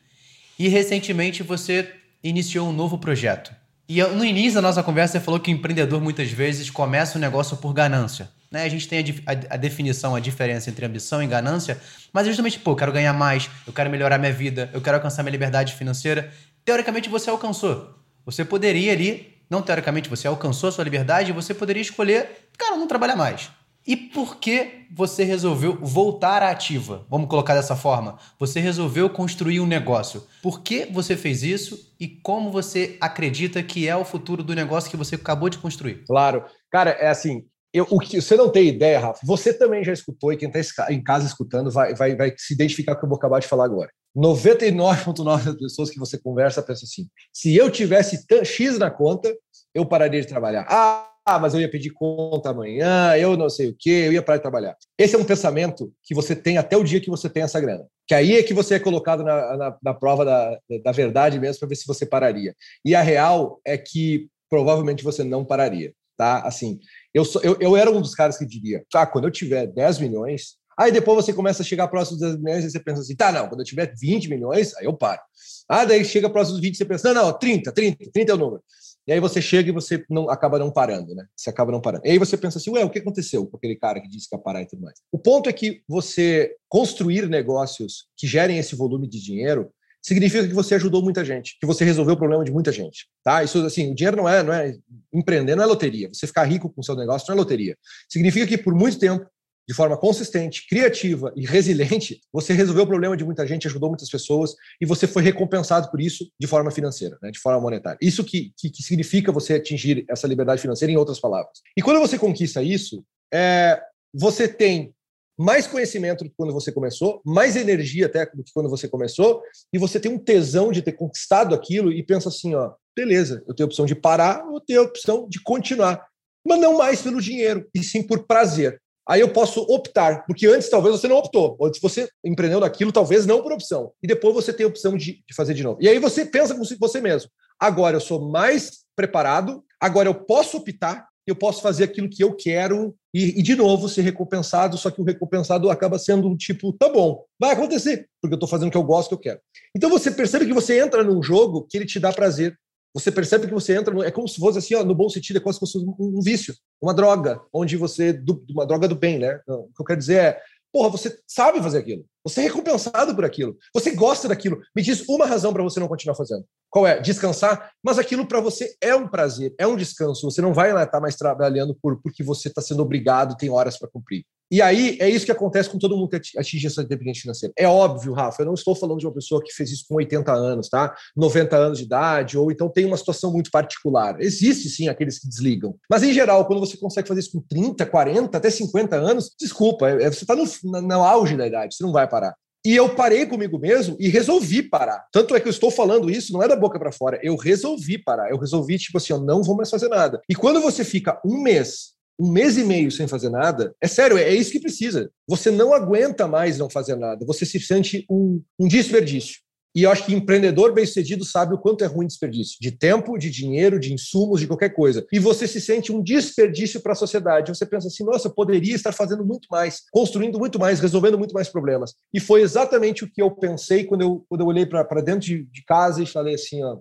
[0.56, 3.52] E, recentemente, você iniciou um novo projeto.
[3.88, 7.20] E no início da nossa conversa, você falou que o empreendedor, muitas vezes, começa o
[7.20, 8.30] negócio por ganância.
[8.48, 8.62] Né?
[8.62, 11.80] A gente tem a, a, a, definição, a diferença entre ambição e ganância,
[12.12, 14.96] mas é justamente, pô, eu quero ganhar mais, eu quero melhorar minha vida, eu quero
[14.96, 16.32] alcançar minha liberdade financeira.
[16.64, 17.98] Teoricamente, você alcançou.
[18.24, 22.86] Você poderia ali não teoricamente você alcançou a sua liberdade, você poderia escolher, cara, não
[22.86, 23.50] trabalhar mais.
[23.86, 27.04] E por que você resolveu voltar à ativa?
[27.08, 28.18] Vamos colocar dessa forma.
[28.38, 30.22] Você resolveu construir um negócio.
[30.42, 34.90] Por que você fez isso e como você acredita que é o futuro do negócio
[34.90, 36.04] que você acabou de construir?
[36.06, 36.44] Claro.
[36.70, 40.32] Cara, é assim, eu, o que você não tem ideia, Rafa, você também já escutou
[40.32, 43.08] e quem está em casa escutando vai, vai, vai se identificar com o que eu
[43.08, 43.90] vou acabar de falar agora.
[44.16, 49.34] 99,9% das pessoas que você conversa pensam assim: se eu tivesse X na conta,
[49.74, 50.66] eu pararia de trabalhar.
[50.68, 54.38] Ah, mas eu ia pedir conta amanhã, eu não sei o que, eu ia parar
[54.38, 54.76] de trabalhar.
[54.98, 57.86] Esse é um pensamento que você tem até o dia que você tem essa grana.
[58.06, 61.60] Que aí é que você é colocado na, na, na prova da, da verdade mesmo
[61.60, 62.54] para ver se você pararia.
[62.84, 65.92] E a real é que provavelmente você não pararia.
[66.16, 66.40] Tá?
[66.40, 66.78] Assim,
[67.14, 70.00] eu, sou, eu, eu era um dos caras que diria: ah, quando eu tiver 10
[70.00, 73.14] milhões, Aí depois você começa a chegar próximo dos 10 milhões e você pensa assim,
[73.14, 75.20] tá, não, quando eu tiver 20 milhões, aí eu paro.
[75.68, 78.38] Ah, daí chega próximo dos 20 você pensa, não, não, 30, 30, 30 é o
[78.38, 78.62] número.
[79.06, 81.26] E aí você chega e você não acaba não parando, né?
[81.36, 82.06] Você acaba não parando.
[82.06, 84.34] E aí você pensa assim, ué, o que aconteceu com aquele cara que disse que
[84.34, 84.98] ia parar e tudo mais?
[85.12, 89.70] O ponto é que você construir negócios que gerem esse volume de dinheiro
[90.02, 93.44] significa que você ajudou muita gente, que você resolveu o problema de muita gente, tá?
[93.44, 94.74] Isso assim, o dinheiro não é, não é
[95.12, 96.08] empreender, não é loteria.
[96.08, 97.76] Você ficar rico com o seu negócio não é loteria.
[98.08, 99.26] Significa que por muito tempo
[99.70, 104.10] de forma consistente, criativa e resiliente, você resolveu o problema de muita gente, ajudou muitas
[104.10, 107.96] pessoas e você foi recompensado por isso de forma financeira, né, de forma monetária.
[108.02, 111.60] Isso que, que, que significa você atingir essa liberdade financeira, em outras palavras.
[111.76, 113.80] E quando você conquista isso, é,
[114.12, 114.92] você tem
[115.38, 119.40] mais conhecimento do que quando você começou, mais energia até do que quando você começou,
[119.72, 123.54] e você tem um tesão de ter conquistado aquilo e pensa assim, ó, beleza, eu
[123.54, 126.04] tenho a opção de parar ou tenho a opção de continuar.
[126.44, 128.80] Mas não mais pelo dinheiro, e sim por prazer
[129.10, 133.26] aí eu posso optar, porque antes talvez você não optou, antes você empreendeu naquilo, talvez
[133.26, 135.78] não por opção, e depois você tem a opção de, de fazer de novo.
[135.82, 140.58] E aí você pensa com você mesmo, agora eu sou mais preparado, agora eu posso
[140.58, 144.90] optar, eu posso fazer aquilo que eu quero e, e, de novo ser recompensado, só
[144.90, 148.70] que o recompensado acaba sendo tipo, tá bom, vai acontecer, porque eu estou fazendo o
[148.70, 149.40] que eu gosto, que eu quero.
[149.76, 152.56] Então você percebe que você entra num jogo que ele te dá prazer,
[152.92, 155.36] você percebe que você entra, no, é como se fosse assim, ó, no bom sentido,
[155.36, 158.96] é como se fosse um, um vício, uma droga, onde você, do, uma droga do
[158.96, 159.40] bem, né?
[159.46, 160.40] O que eu quero dizer é,
[160.72, 164.60] porra, você sabe fazer aquilo, você é recompensado por aquilo, você gosta daquilo.
[164.74, 166.44] Me diz uma razão para você não continuar fazendo.
[166.68, 167.00] Qual é?
[167.00, 170.30] Descansar, mas aquilo para você é um prazer, é um descanso.
[170.30, 173.78] Você não vai estar tá mais trabalhando por porque você está sendo obrigado, tem horas
[173.78, 174.24] para cumprir.
[174.50, 177.52] E aí é isso que acontece com todo mundo que atinge essa independência financeira.
[177.56, 180.32] É óbvio, Rafa, eu não estou falando de uma pessoa que fez isso com 80
[180.32, 180.94] anos, tá?
[181.16, 184.20] 90 anos de idade, ou então tem uma situação muito particular.
[184.20, 185.76] Existe sim aqueles que desligam.
[185.88, 189.88] Mas em geral, quando você consegue fazer isso com 30, 40, até 50 anos, desculpa,
[189.88, 190.44] é, é, você está no,
[190.82, 192.34] no auge da idade, você não vai parar.
[192.64, 195.06] E eu parei comigo mesmo e resolvi parar.
[195.10, 197.18] Tanto é que eu estou falando isso, não é da boca para fora.
[197.22, 198.30] Eu resolvi parar.
[198.30, 200.20] Eu resolvi, tipo assim, eu não vou mais fazer nada.
[200.28, 204.18] E quando você fica um mês um mês e meio sem fazer nada, é sério,
[204.18, 205.10] é isso que precisa.
[205.26, 209.36] Você não aguenta mais não fazer nada, você se sente um, um desperdício.
[209.74, 213.30] E eu acho que empreendedor bem-sucedido sabe o quanto é ruim desperdício de tempo, de
[213.30, 215.06] dinheiro, de insumos, de qualquer coisa.
[215.12, 217.54] E você se sente um desperdício para a sociedade.
[217.54, 221.32] Você pensa assim: nossa, eu poderia estar fazendo muito mais, construindo muito mais, resolvendo muito
[221.32, 221.94] mais problemas.
[222.12, 225.44] E foi exatamente o que eu pensei quando eu, quando eu olhei para dentro de,
[225.44, 226.78] de casa e falei assim: ó,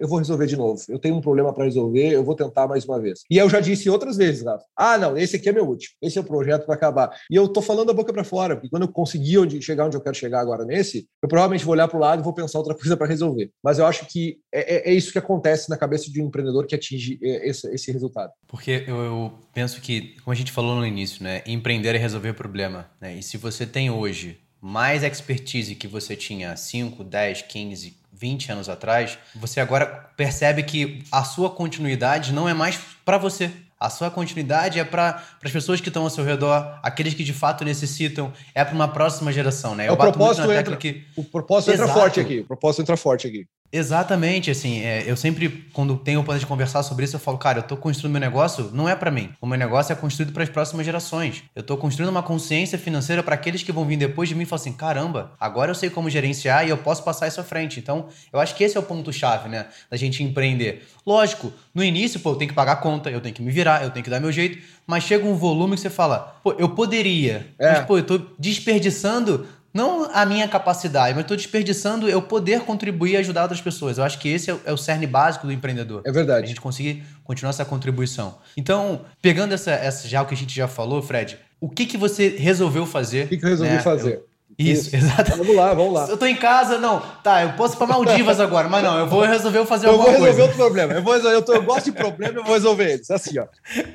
[0.00, 0.80] eu vou resolver de novo.
[0.88, 3.20] Eu tenho um problema para resolver, eu vou tentar mais uma vez.
[3.30, 4.64] E eu já disse outras vezes, Rafa.
[4.76, 5.94] Ah, não, esse aqui é meu último.
[6.00, 7.10] Esse é o projeto para acabar.
[7.30, 9.96] E eu tô falando a boca para fora, porque quando eu conseguir onde, chegar onde
[9.96, 12.58] eu quero chegar agora nesse, eu provavelmente vou olhar para o lado e vou pensar
[12.58, 13.50] outra coisa para resolver.
[13.62, 16.66] Mas eu acho que é, é, é, isso que acontece na cabeça de um empreendedor
[16.66, 18.32] que atinge é, esse, esse resultado.
[18.46, 22.32] Porque eu, eu, penso que, como a gente falou no início, né, empreender é resolver
[22.32, 22.88] problema.
[23.00, 23.16] Né?
[23.16, 28.68] E se você tem hoje mais expertise que você tinha 5, 10, 15, 20 anos
[28.68, 33.50] atrás, você agora percebe que a sua continuidade não é mais para você.
[33.78, 37.34] A sua continuidade é para as pessoas que estão ao seu redor, aqueles que de
[37.34, 39.86] fato necessitam, é para uma próxima geração, né?
[39.86, 41.04] Eu o propósito entra, que...
[41.14, 42.40] o propósito entra forte aqui.
[42.40, 43.46] O propósito entra forte aqui.
[43.76, 47.36] Exatamente, assim, é, eu sempre, quando tenho o plano de conversar sobre isso, eu falo,
[47.36, 49.28] cara, eu tô construindo meu negócio, não é para mim.
[49.38, 51.42] O meu negócio é construído para as próximas gerações.
[51.54, 54.46] Eu tô construindo uma consciência financeira para aqueles que vão vir depois de mim e
[54.46, 57.78] falar assim, caramba, agora eu sei como gerenciar e eu posso passar isso à frente.
[57.78, 60.86] Então, eu acho que esse é o ponto-chave, né, da gente empreender.
[61.06, 63.84] Lógico, no início, pô, eu tenho que pagar a conta, eu tenho que me virar,
[63.84, 66.70] eu tenho que dar meu jeito, mas chega um volume que você fala, pô, eu
[66.70, 67.72] poderia, é.
[67.72, 73.12] mas, pô, eu tô desperdiçando não a minha capacidade, mas estou desperdiçando eu poder contribuir
[73.12, 73.98] e ajudar outras pessoas.
[73.98, 76.02] Eu acho que esse é, é o cerne básico do empreendedor.
[76.04, 76.44] É verdade.
[76.44, 78.38] A gente conseguir continuar essa contribuição.
[78.56, 81.96] Então, pegando essa, essa já o que a gente já falou, Fred, o que, que
[81.96, 83.26] você resolveu fazer?
[83.26, 83.80] O que, que eu resolvi né?
[83.80, 84.14] fazer?
[84.14, 84.26] Eu,
[84.58, 84.96] isso, Isso.
[84.96, 85.36] exato.
[85.36, 86.06] Vamos lá, vamos lá.
[86.08, 87.00] Eu tô em casa, não.
[87.22, 90.18] Tá, eu posso ir pra Maldivas agora, mas não, eu vou resolver fazer alguma coisa.
[90.18, 90.92] Eu vou resolver outro problema.
[90.94, 93.10] Eu, vou resolver, eu, tô, eu, gosto de problema, eu vou resolver eles.
[93.10, 93.46] Assim, ó.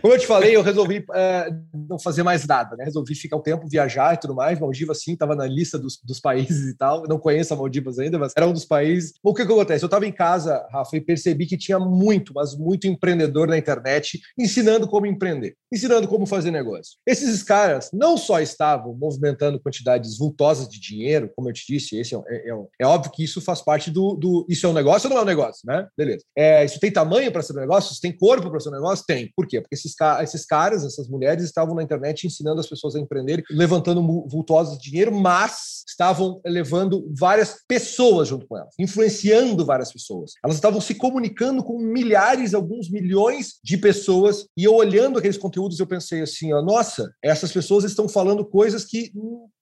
[0.02, 2.84] Como eu te falei, eu resolvi é, não fazer mais nada, né?
[2.84, 4.60] Resolvi ficar um tempo, viajar e tudo mais.
[4.60, 7.04] Maldivas, sim, tava na lista dos, dos países e tal.
[7.04, 9.14] Eu não conheço a Maldivas ainda, mas era um dos países.
[9.24, 9.84] O que que acontece?
[9.84, 14.22] Eu tava em casa, Rafa, e percebi que tinha muito, mas muito empreendedor na internet
[14.38, 16.98] ensinando como empreender, ensinando como fazer negócio.
[17.06, 22.16] Esses caras não só estavam movimentando quantidades vultosas de dinheiro, como eu te disse, esse
[22.16, 25.08] é, é, é, é, óbvio que isso faz parte do, do, Isso é um negócio
[25.08, 25.88] ou não é um negócio, né?
[25.98, 26.24] Beleza.
[26.38, 27.92] É, isso tem tamanho para ser um negócio?
[27.92, 29.06] Isso tem corpo para ser um negócio?
[29.06, 29.32] Tem.
[29.36, 29.62] Por quê?
[29.62, 34.02] Porque esses, esses caras, essas mulheres, estavam na internet ensinando as pessoas a empreender, levantando
[34.28, 40.32] vultosos de dinheiro, mas estavam levando várias pessoas junto com elas, influenciando várias pessoas.
[40.44, 45.80] Elas estavam se comunicando com milhares, alguns milhões de pessoas, e eu olhando aqueles conteúdos,
[45.80, 49.12] eu pensei assim: ó, nossa, essas pessoas estão falando coisas que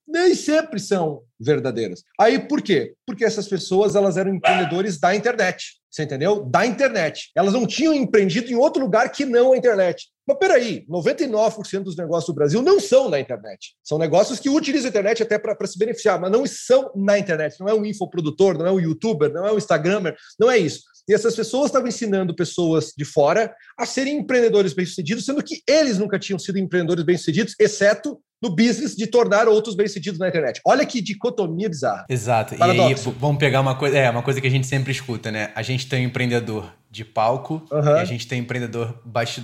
[0.10, 2.04] nem sempre são verdadeiras.
[2.19, 2.93] Aí por quê?
[3.06, 5.80] Porque essas pessoas elas eram empreendedores da internet.
[5.89, 6.43] Você entendeu?
[6.43, 7.32] Da internet.
[7.36, 10.08] Elas não tinham empreendido em outro lugar que não a internet.
[10.28, 13.76] Mas peraí, 99% dos negócios do Brasil não são na internet.
[13.84, 17.60] São negócios que utilizam a internet até para se beneficiar, mas não são na internet.
[17.60, 20.82] Não é um infoprodutor, não é um youtuber, não é um instagramer, não é isso.
[21.08, 25.98] E essas pessoas estavam ensinando pessoas de fora a serem empreendedores bem-sucedidos, sendo que eles
[25.98, 30.62] nunca tinham sido empreendedores bem-sucedidos, exceto no business de tornar outros bem-sucedidos na internet.
[30.65, 32.06] Olha que dicotomia bizarra.
[32.10, 32.56] Exato.
[32.56, 33.10] Paradoxo.
[33.10, 35.52] E aí, vamos pegar uma coisa, é, uma coisa que a gente sempre escuta, né?
[35.56, 37.97] A gente tem um empreendedor de palco uhum.
[37.97, 38.99] e a gente tem empreendedor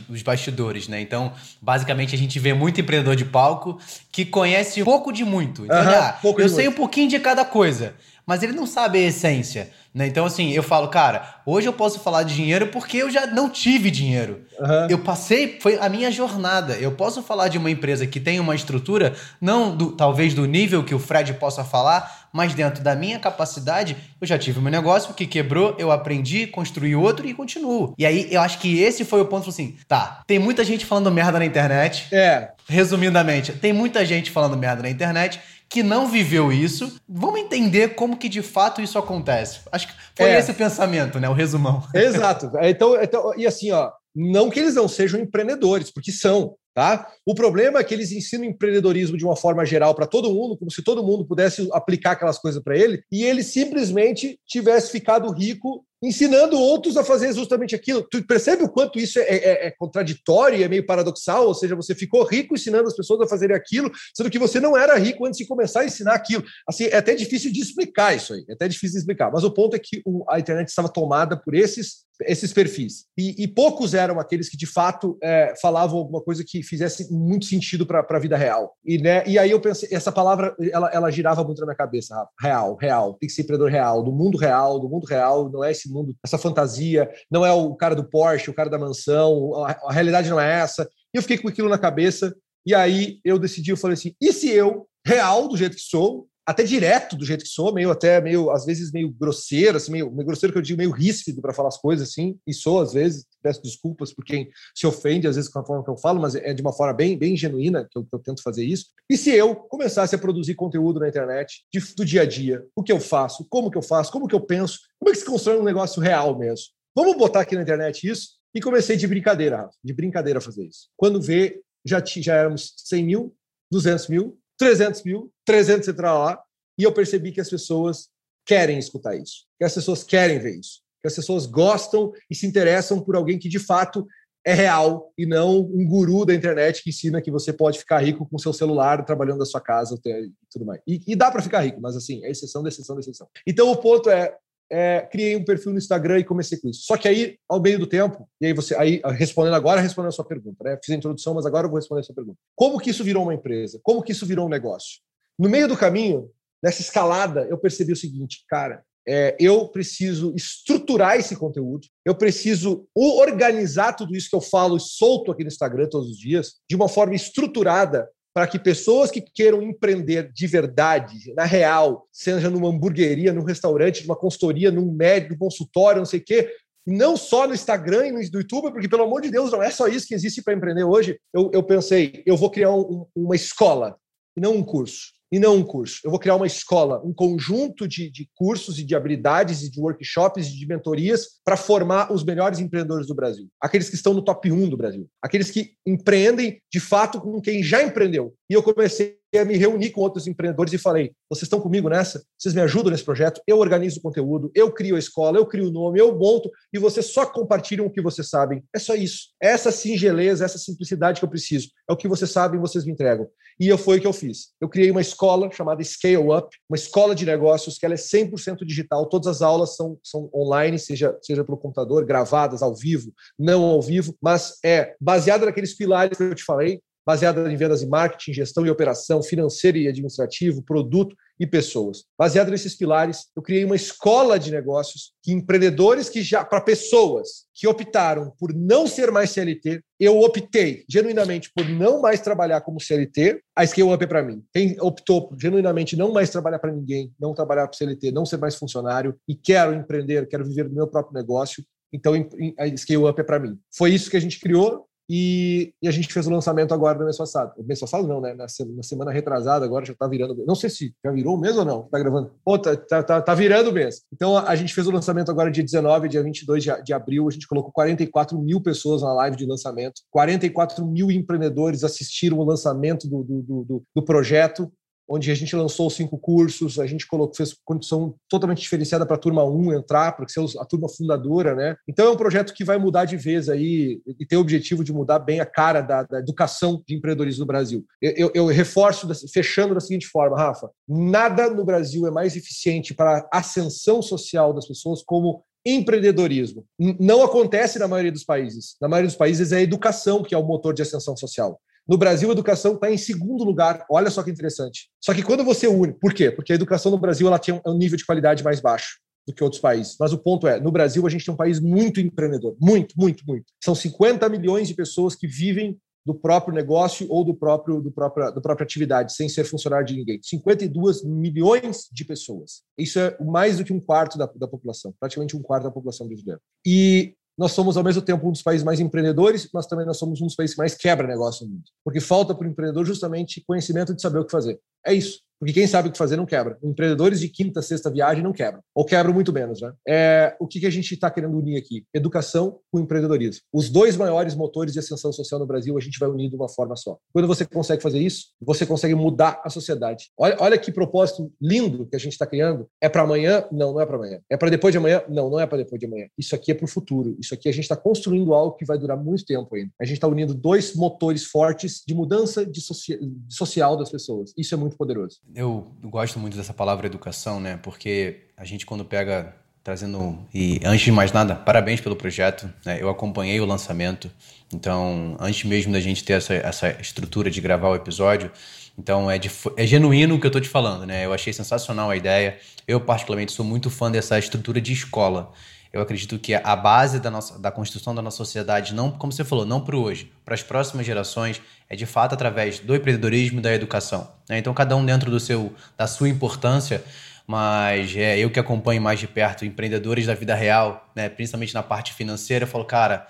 [0.10, 0.99] dos bastidores, né?
[0.99, 1.31] Então,
[1.62, 3.77] basicamente, a gente vê muito empreendedor de palco
[4.12, 5.65] que conhece pouco de muito.
[5.65, 5.89] Então, uhum.
[5.89, 6.75] ah, eu sei muito.
[6.75, 7.93] um pouquinho de cada coisa,
[8.25, 9.69] mas ele não sabe a essência.
[9.95, 10.07] Né?
[10.07, 13.49] Então, assim, eu falo, cara, hoje eu posso falar de dinheiro porque eu já não
[13.49, 14.41] tive dinheiro.
[14.59, 14.88] Uhum.
[14.89, 16.73] Eu passei, foi a minha jornada.
[16.73, 20.83] Eu posso falar de uma empresa que tem uma estrutura, não do, talvez do nível
[20.83, 25.13] que o Fred possa falar, mas dentro da minha capacidade, eu já tive um negócio
[25.13, 27.95] que quebrou, eu aprendi, construí outro e continuo.
[27.97, 31.09] E aí, eu acho que esse foi o ponto, assim, tá, tem muita gente falando
[31.09, 32.13] merda na internet.
[32.13, 32.49] É.
[32.67, 36.99] Resumidamente, tem muita gente falando merda na internet que não viveu isso.
[37.08, 39.62] Vamos entender como que de fato isso acontece.
[39.71, 40.39] Acho que foi é.
[40.39, 41.30] esse o pensamento, né?
[41.30, 41.84] O resumão.
[41.93, 42.51] Exato.
[42.62, 46.56] Então, então, e assim, ó, não que eles não sejam empreendedores, porque são.
[46.73, 47.10] Tá?
[47.25, 50.69] O problema é que eles ensinam empreendedorismo de uma forma geral para todo mundo, como
[50.69, 55.86] se todo mundo pudesse aplicar aquelas coisas para ele, e ele simplesmente tivesse ficado rico
[56.03, 58.05] ensinando outros a fazer justamente aquilo.
[58.10, 61.47] Tu percebe o quanto isso é, é, é contraditório e é meio paradoxal?
[61.47, 64.77] Ou seja, você ficou rico ensinando as pessoas a fazerem aquilo, sendo que você não
[64.77, 66.43] era rico antes de começar a ensinar aquilo.
[66.67, 69.31] Assim, é até difícil de explicar isso aí, é até difícil de explicar.
[69.31, 73.05] Mas o ponto é que o, a internet estava tomada por esses esses perfis.
[73.17, 77.45] E, e, poucos eram aqueles que, de fato, é, falavam alguma coisa que fizesse muito
[77.45, 78.73] sentido para a vida real.
[78.86, 82.15] E, né, e aí eu pensei, essa palavra, ela, ela girava muito na minha cabeça.
[82.39, 83.15] Real, real.
[83.15, 86.15] Tem que ser empreendedor real, do mundo real, do mundo real, não é esse mundo,
[86.23, 90.29] essa fantasia, não é o cara do Porsche, o cara da mansão, a, a realidade
[90.29, 90.88] não é essa.
[91.13, 94.34] E eu fiquei com aquilo na cabeça, e aí eu decidi, eu falei assim, e
[94.34, 98.21] se eu, real, do jeito que sou, até direto do jeito que sou, meio até
[98.21, 101.53] meio às vezes meio grosseiro, assim, meio, meio grosseiro que eu digo meio ríspido para
[101.53, 105.36] falar as coisas assim, e sou às vezes, peço desculpas por quem se ofende às
[105.36, 107.88] vezes com a forma que eu falo, mas é de uma forma bem bem genuína
[107.89, 108.88] que eu, que eu tento fazer isso.
[109.10, 112.84] E se eu começasse a produzir conteúdo na internet de, do dia a dia, o
[112.84, 115.25] que eu faço, como que eu faço, como que eu penso, Como é que se
[115.25, 116.67] constrói um negócio real mesmo?
[116.95, 118.36] Vamos botar aqui na internet isso?
[118.53, 120.89] E comecei de brincadeira, de brincadeira a fazer isso.
[120.95, 123.36] Quando vê, já, já éramos 100 mil,
[123.69, 126.41] 200 mil, 300 mil, 300 entrar lá,
[126.77, 128.09] e eu percebi que as pessoas
[128.45, 132.45] querem escutar isso, que as pessoas querem ver isso, que as pessoas gostam e se
[132.45, 134.05] interessam por alguém que de fato
[134.45, 138.27] é real e não um guru da internet que ensina que você pode ficar rico
[138.29, 140.79] com seu celular trabalhando da sua casa e tudo mais.
[140.87, 143.27] E, e dá para ficar rico, mas assim, é exceção exceção exceção.
[143.47, 144.37] Então o ponto é,
[144.71, 146.82] é, criei um perfil no Instagram e comecei com isso.
[146.84, 150.13] Só que aí, ao meio do tempo, e aí você, aí respondendo agora, respondendo a
[150.13, 150.78] sua pergunta, né?
[150.84, 152.38] Fiz a introdução, mas agora eu vou responder a sua pergunta.
[152.56, 153.80] Como que isso virou uma empresa?
[153.84, 154.99] Como que isso virou um negócio?
[155.38, 156.30] No meio do caminho,
[156.63, 162.88] nessa escalada, eu percebi o seguinte, cara, é, eu preciso estruturar esse conteúdo, eu preciso
[162.95, 166.75] organizar tudo isso que eu falo e solto aqui no Instagram todos os dias, de
[166.75, 172.67] uma forma estruturada para que pessoas que queiram empreender de verdade, na real, seja numa
[172.67, 176.52] hamburgueria, num restaurante, numa consultoria, num médico, num consultório, não sei o quê,
[176.86, 179.88] não só no Instagram e no YouTube, porque, pelo amor de Deus, não é só
[179.88, 181.17] isso que existe para empreender hoje.
[181.34, 183.95] Eu, eu pensei, eu vou criar um, uma escola,
[184.36, 186.00] não um curso e não um curso.
[186.02, 189.82] Eu vou criar uma escola, um conjunto de, de cursos e de habilidades e de
[189.82, 193.50] workshops e de mentorias para formar os melhores empreendedores do Brasil.
[193.60, 195.10] Aqueles que estão no top 1 do Brasil.
[195.21, 198.34] Aqueles que empreendem de fato com quem já empreendeu.
[198.50, 202.24] E eu comecei me reunir com outros empreendedores e falei: vocês estão comigo nessa?
[202.38, 203.41] Vocês me ajudam nesse projeto?
[203.45, 206.80] Eu organizo o conteúdo, eu crio a escola, eu crio o nome, eu monto e
[206.80, 208.63] vocês só compartilham o que vocês sabem.
[208.74, 209.30] É só isso.
[209.41, 211.69] Essa singeleza, essa simplicidade que eu preciso.
[211.89, 213.28] É o que vocês sabem, vocês me entregam.
[213.60, 214.50] E eu foi o que eu fiz.
[214.60, 218.65] Eu criei uma escola chamada Scale Up, uma escola de negócios que ela é 100%
[218.65, 219.08] digital.
[219.08, 223.82] Todas as aulas são, são online, seja, seja pelo computador, gravadas ao vivo, não ao
[223.82, 228.33] vivo, mas é baseada naqueles pilares que eu te falei, baseada em vendas e marketing,
[228.33, 232.05] gestão e operação, financeiro e administrativo, produto e pessoas.
[232.17, 237.45] Baseado nesses pilares, eu criei uma escola de negócios que empreendedores que já para pessoas
[237.53, 242.79] que optaram por não ser mais CLT, eu optei genuinamente por não mais trabalhar como
[242.79, 243.41] CLT.
[243.55, 244.43] A Scale Up é para mim.
[244.53, 248.37] Quem optou por genuinamente não mais trabalhar para ninguém, não trabalhar para CLT, não ser
[248.37, 252.13] mais funcionário e quero empreender, quero viver do meu próprio negócio, então
[252.59, 253.57] a Scale Up é para mim.
[253.75, 254.85] Foi isso que a gente criou.
[255.09, 257.53] E, e, a gente fez o lançamento agora no mês passado.
[257.57, 258.33] O mês passado não, né?
[258.33, 260.43] Na, na semana retrasada, agora já tá virando.
[260.45, 261.83] Não sei se já virou o mês ou não.
[261.83, 262.31] Tá gravando?
[262.43, 264.01] Pô, tá, tá, tá, tá virando o mês.
[264.11, 267.27] Então a, a, gente fez o lançamento agora dia 19, dia 22 de, de abril.
[267.27, 270.01] A gente colocou 44 mil pessoas na live de lançamento.
[270.09, 274.71] 44 mil empreendedores assistiram o lançamento do, do, do, do projeto
[275.07, 279.19] onde a gente lançou cinco cursos, a gente colocou, fez condição totalmente diferenciada para a
[279.19, 281.75] turma 1 entrar, para ser a turma fundadora, né?
[281.87, 284.93] Então é um projeto que vai mudar de vez aí e tem o objetivo de
[284.93, 287.85] mudar bem a cara da, da educação de empreendedorismo no Brasil.
[288.01, 292.93] Eu, eu, eu reforço, fechando da seguinte forma, Rafa, nada no Brasil é mais eficiente
[292.93, 296.63] para a ascensão social das pessoas como empreendedorismo.
[296.99, 298.75] Não acontece na maioria dos países.
[298.79, 301.59] Na maioria dos países é a educação que é o motor de ascensão social.
[301.88, 303.86] No Brasil, a educação está em segundo lugar.
[303.89, 304.89] Olha só que interessante.
[305.00, 306.32] Só que quando você une, por quê?
[306.32, 309.43] Porque a educação no Brasil ela tem um nível de qualidade mais baixo do que
[309.43, 309.95] outros países.
[310.00, 313.24] Mas o ponto é, no Brasil a gente tem um país muito empreendedor, muito, muito,
[313.28, 313.45] muito.
[313.63, 318.32] São 50 milhões de pessoas que vivem do próprio negócio ou do próprio do próprio
[318.32, 320.19] da própria atividade, sem ser funcionário de ninguém.
[320.21, 322.62] 52 milhões de pessoas.
[322.78, 326.08] Isso é mais do que um quarto da, da população, praticamente um quarto da população
[326.08, 326.39] brasileira.
[326.65, 330.21] E nós somos, ao mesmo tempo, um dos países mais empreendedores, mas também nós somos
[330.21, 331.63] um dos países que mais quebra negócio no mundo.
[331.84, 334.60] Porque falta para o empreendedor justamente conhecimento de saber o que fazer.
[334.86, 335.24] É isso.
[335.39, 336.58] Porque quem sabe o que fazer não quebra.
[336.63, 338.62] Empreendedores de quinta, sexta viagem não quebram.
[338.74, 339.74] Ou quebram muito menos, né?
[339.88, 341.86] É, o que, que a gente está querendo unir aqui?
[341.93, 343.41] Educação com empreendedorismo.
[343.54, 346.50] Os dois maiores motores de ascensão social no Brasil, a gente vai unir de uma
[346.50, 346.98] forma só.
[347.13, 350.10] Quando você consegue fazer isso, você consegue mudar a sociedade.
[350.17, 352.67] Olha, olha que propósito lindo que a gente está criando.
[352.82, 353.45] É para amanhã?
[353.52, 354.19] Não, não é para amanhã.
[354.30, 355.04] É para depois de amanhã?
[355.10, 356.08] Não, não é para depois de amanhã.
[356.17, 357.15] Isso aqui é para o futuro.
[357.19, 359.71] Isso aqui a gente está construindo algo que vai durar muito tempo ainda.
[359.80, 364.34] A gente está unindo dois motores fortes de mudança de, socia de social das pessoas.
[364.38, 365.19] Isso é muito poderoso.
[365.33, 367.57] Eu gosto muito dessa palavra educação, né?
[367.61, 372.47] Porque a gente quando pega trazendo e antes de mais nada, parabéns pelo projeto.
[372.63, 372.77] Né?
[372.79, 374.11] Eu acompanhei o lançamento,
[374.53, 378.31] então antes mesmo da gente ter essa, essa estrutura de gravar o episódio,
[378.77, 381.05] então é, de, é genuíno o que eu estou te falando, né?
[381.05, 382.38] Eu achei sensacional a ideia.
[382.67, 385.31] Eu particularmente sou muito fã dessa estrutura de escola.
[385.75, 389.25] Eu acredito que a base da, nossa, da construção da nossa sociedade, não, como você
[389.25, 393.41] falou, não para hoje, para as próximas gerações, é de fato através do empreendedorismo e
[393.41, 394.09] da educação.
[394.29, 394.38] Né?
[394.38, 396.81] Então, cada um dentro do seu, da sua importância,
[397.27, 401.61] mas é, eu que acompanho mais de perto empreendedores da vida real, né, principalmente na
[401.61, 403.05] parte financeira, eu falo, cara,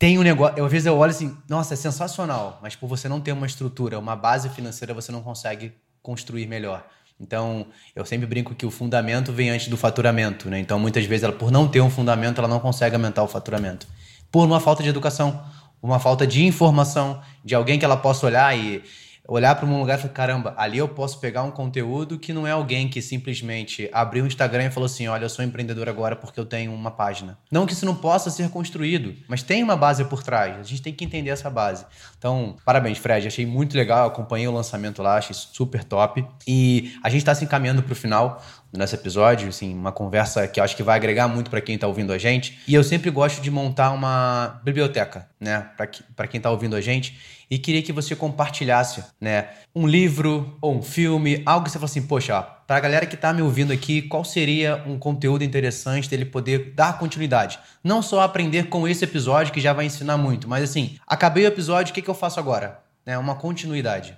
[0.00, 0.58] tem um negócio.
[0.58, 3.46] Eu, às vezes eu olho assim, nossa, é sensacional, mas por você não ter uma
[3.46, 5.72] estrutura, uma base financeira, você não consegue
[6.02, 6.84] construir melhor.
[7.20, 10.58] Então, eu sempre brinco que o fundamento vem antes do faturamento, né?
[10.58, 13.86] Então, muitas vezes, ela, por não ter um fundamento, ela não consegue aumentar o faturamento.
[14.30, 15.42] Por uma falta de educação,
[15.82, 18.82] uma falta de informação, de alguém que ela possa olhar e
[19.26, 22.46] olhar para um lugar e falar: caramba, ali eu posso pegar um conteúdo que não
[22.46, 26.16] é alguém que simplesmente abriu o Instagram e falou assim: olha, eu sou empreendedor agora
[26.16, 27.38] porque eu tenho uma página.
[27.50, 30.58] Não que isso não possa ser construído, mas tem uma base por trás.
[30.58, 31.84] A gente tem que entender essa base.
[32.18, 33.26] Então, parabéns, Fred.
[33.26, 34.08] Achei muito legal.
[34.08, 36.24] Acompanhei o lançamento lá, achei super top.
[36.46, 38.42] E a gente está se encaminhando para o final
[38.72, 41.86] nesse episódio, assim, uma conversa que eu acho que vai agregar muito para quem está
[41.86, 42.58] ouvindo a gente.
[42.66, 45.68] E eu sempre gosto de montar uma biblioteca, né,
[46.16, 47.18] para quem está ouvindo a gente.
[47.52, 51.84] E queria que você compartilhasse, né, um livro ou um filme, algo que você fala
[51.84, 56.08] assim, poxa, para a galera que está me ouvindo aqui, qual seria um conteúdo interessante
[56.08, 57.58] dele poder dar continuidade?
[57.84, 61.48] Não só aprender com esse episódio que já vai ensinar muito, mas assim, acabei o
[61.48, 62.80] episódio, o que, que eu faço agora?
[63.04, 64.16] Né, uma continuidade.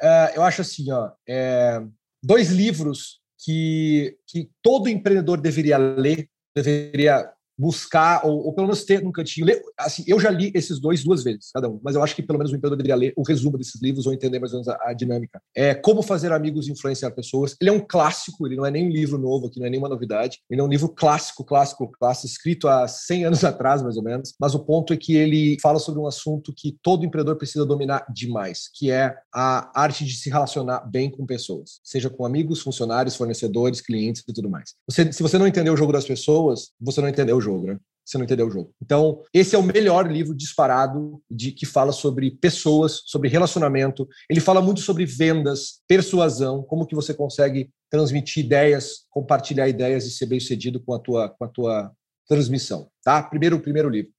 [0.00, 1.82] É, eu acho assim, ó, é,
[2.24, 9.02] dois livros que, que todo empreendedor deveria ler, deveria buscar, ou, ou, pelo menos ter
[9.02, 9.46] num cantinho.
[9.46, 12.22] Ler, assim, eu já li esses dois duas vezes, cada um, mas eu acho que
[12.22, 14.68] pelo menos o empreendedor deveria ler o resumo desses livros ou entender mais ou menos
[14.68, 15.40] a, a, dinâmica.
[15.54, 17.56] É Como Fazer Amigos e Influenciar Pessoas.
[17.60, 19.88] Ele é um clássico, ele não é nem um livro novo aqui, não é nenhuma
[19.88, 20.38] novidade.
[20.48, 24.34] Ele é um livro clássico, clássico, clássico, escrito há 100 anos atrás, mais ou menos.
[24.38, 28.06] Mas o ponto é que ele fala sobre um assunto que todo empreendedor precisa dominar
[28.12, 33.16] demais, que é a arte de se relacionar bem com pessoas, seja com amigos, funcionários,
[33.16, 34.74] fornecedores, clientes e tudo mais.
[34.88, 37.66] Você, se você não entender o jogo das pessoas, você não entendeu o jogo jogo,
[37.66, 37.78] né?
[38.04, 38.72] Você não entendeu o jogo.
[38.82, 44.08] Então, esse é o melhor livro disparado de que fala sobre pessoas, sobre relacionamento.
[44.30, 50.10] Ele fala muito sobre vendas, persuasão, como que você consegue transmitir ideias, compartilhar ideias e
[50.10, 51.92] ser bem-sucedido com a tua com a tua
[52.26, 53.22] transmissão, tá?
[53.22, 54.10] Primeiro, primeiro livro.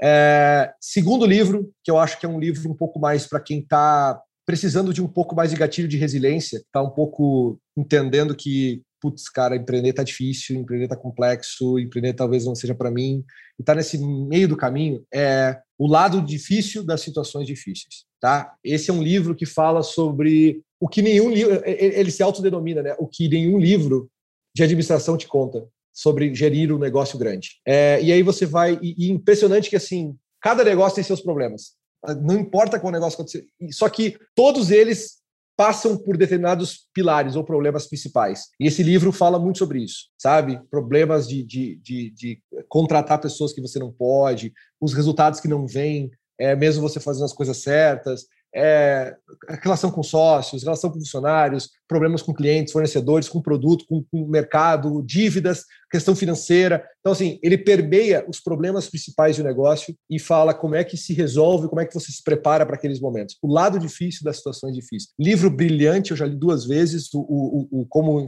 [0.00, 3.60] É, segundo livro, que eu acho que é um livro um pouco mais para quem
[3.60, 8.82] está precisando de um pouco mais de gatilho de resiliência, está um pouco entendendo que
[9.00, 13.24] putz, cara, empreender tá difícil, empreender tá complexo, empreender talvez não seja para mim,
[13.58, 18.54] e tá nesse meio do caminho, é o lado difícil das situações difíceis, tá?
[18.64, 22.96] Esse é um livro que fala sobre o que nenhum livro, ele se autodenomina, né?
[22.98, 24.10] O que nenhum livro
[24.54, 27.60] de administração te conta sobre gerir um negócio grande.
[27.66, 31.76] É, e aí você vai, e, e impressionante que assim, cada negócio tem seus problemas.
[32.22, 33.44] Não importa qual negócio acontecer.
[33.72, 35.18] Só que todos eles
[35.58, 38.44] passam por determinados pilares ou problemas principais.
[38.60, 40.60] E esse livro fala muito sobre isso, sabe?
[40.70, 45.66] Problemas de, de, de, de contratar pessoas que você não pode, os resultados que não
[45.66, 49.16] vêm, é, mesmo você fazendo as coisas certas, é,
[49.60, 55.02] relação com sócios, relação com funcionários, problemas com clientes, fornecedores, com produto, com, com mercado,
[55.02, 56.84] dívidas, questão financeira.
[57.00, 61.12] Então, assim, ele permeia os problemas principais do negócio e fala como é que se
[61.12, 63.36] resolve, como é que você se prepara para aqueles momentos.
[63.42, 65.12] O lado difícil das situações difíceis.
[65.18, 67.12] Livro brilhante, eu já li duas vezes.
[67.14, 68.26] O, o, o Como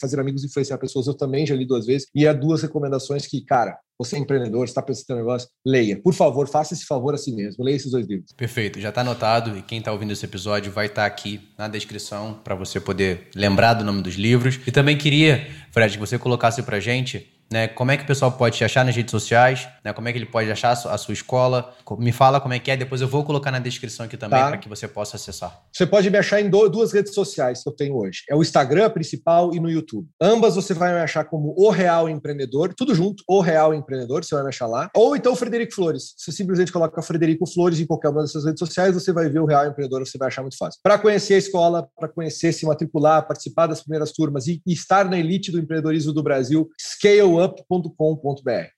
[0.00, 2.08] Fazer Amigos Influenciar Pessoas, eu também já li duas vezes.
[2.14, 6.00] E há duas recomendações que, cara, você é empreendedor, está pensando em negócio, leia.
[6.02, 7.64] Por favor, faça esse favor a si mesmo.
[7.64, 8.32] Leia esses dois livros.
[8.36, 11.68] Perfeito, já está anotado e quem está ouvindo esse episódio vai estar tá aqui na
[11.68, 14.58] descrição para você poder lembrar do nome dos livros.
[14.66, 17.68] E também queria, Fred, que você colocasse para gente né?
[17.68, 19.68] Como é que o pessoal pode te achar nas redes sociais?
[19.84, 19.92] Né?
[19.92, 21.74] Como é que ele pode achar a sua escola?
[21.98, 24.48] Me fala como é que é, depois eu vou colocar na descrição aqui também tá.
[24.48, 25.62] para que você possa acessar.
[25.70, 28.22] Você pode me achar em duas redes sociais que eu tenho hoje.
[28.28, 30.08] É o Instagram principal e no YouTube.
[30.20, 34.34] Ambas você vai me achar como O Real Empreendedor, tudo junto, O Real Empreendedor, você
[34.34, 34.90] vai me achar lá.
[34.96, 36.14] Ou então Frederico Flores.
[36.16, 39.46] Você simplesmente coloca Frederico Flores em qualquer uma dessas redes sociais, você vai ver o
[39.46, 40.80] Real Empreendedor, você vai achar muito fácil.
[40.82, 45.04] Para conhecer a escola, para conhecer, se matricular, participar das primeiras turmas e, e estar
[45.04, 47.41] na elite do empreendedorismo do Brasil, scaleup.com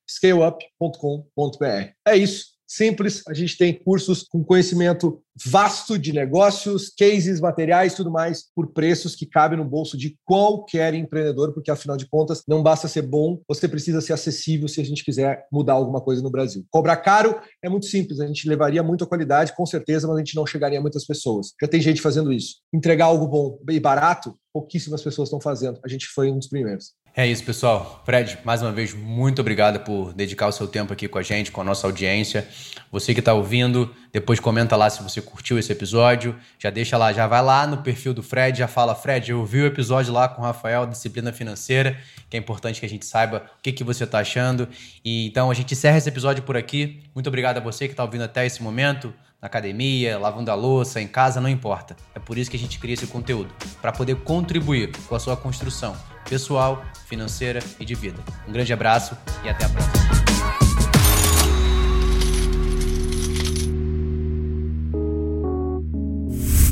[0.06, 1.64] scaleup.com.br.
[2.06, 2.54] É isso.
[2.66, 8.72] Simples, a gente tem cursos com conhecimento vasto de negócios, cases, materiais, tudo mais, por
[8.72, 13.02] preços que cabem no bolso de qualquer empreendedor, porque afinal de contas, não basta ser
[13.02, 16.64] bom, você precisa ser acessível se a gente quiser mudar alguma coisa no Brasil.
[16.70, 20.34] Cobrar caro é muito simples, a gente levaria muita qualidade, com certeza, mas a gente
[20.34, 21.52] não chegaria a muitas pessoas.
[21.60, 22.56] Já tem gente fazendo isso.
[22.72, 25.78] Entregar algo bom e barato, pouquíssimas pessoas estão fazendo.
[25.84, 26.92] A gente foi um dos primeiros.
[27.16, 28.02] É isso, pessoal.
[28.04, 31.52] Fred, mais uma vez, muito obrigado por dedicar o seu tempo aqui com a gente,
[31.52, 32.48] com a nossa audiência.
[32.90, 36.36] Você que está ouvindo, depois comenta lá se você curtiu esse episódio.
[36.56, 39.60] Já deixa lá, já vai lá no perfil do Fred, já fala, Fred, eu vi
[39.60, 41.98] o episódio lá com o Rafael, Disciplina Financeira,
[42.30, 44.68] que é importante que a gente saiba o que, que você está achando.
[45.04, 47.02] E então a gente encerra esse episódio por aqui.
[47.12, 49.12] Muito obrigado a você que está ouvindo até esse momento
[49.42, 51.96] na academia, lavando a louça, em casa, não importa.
[52.14, 53.52] É por isso que a gente cria esse conteúdo,
[53.82, 55.96] para poder contribuir com a sua construção
[56.30, 58.22] pessoal, financeira e de vida.
[58.46, 60.23] Um grande abraço e até a próxima.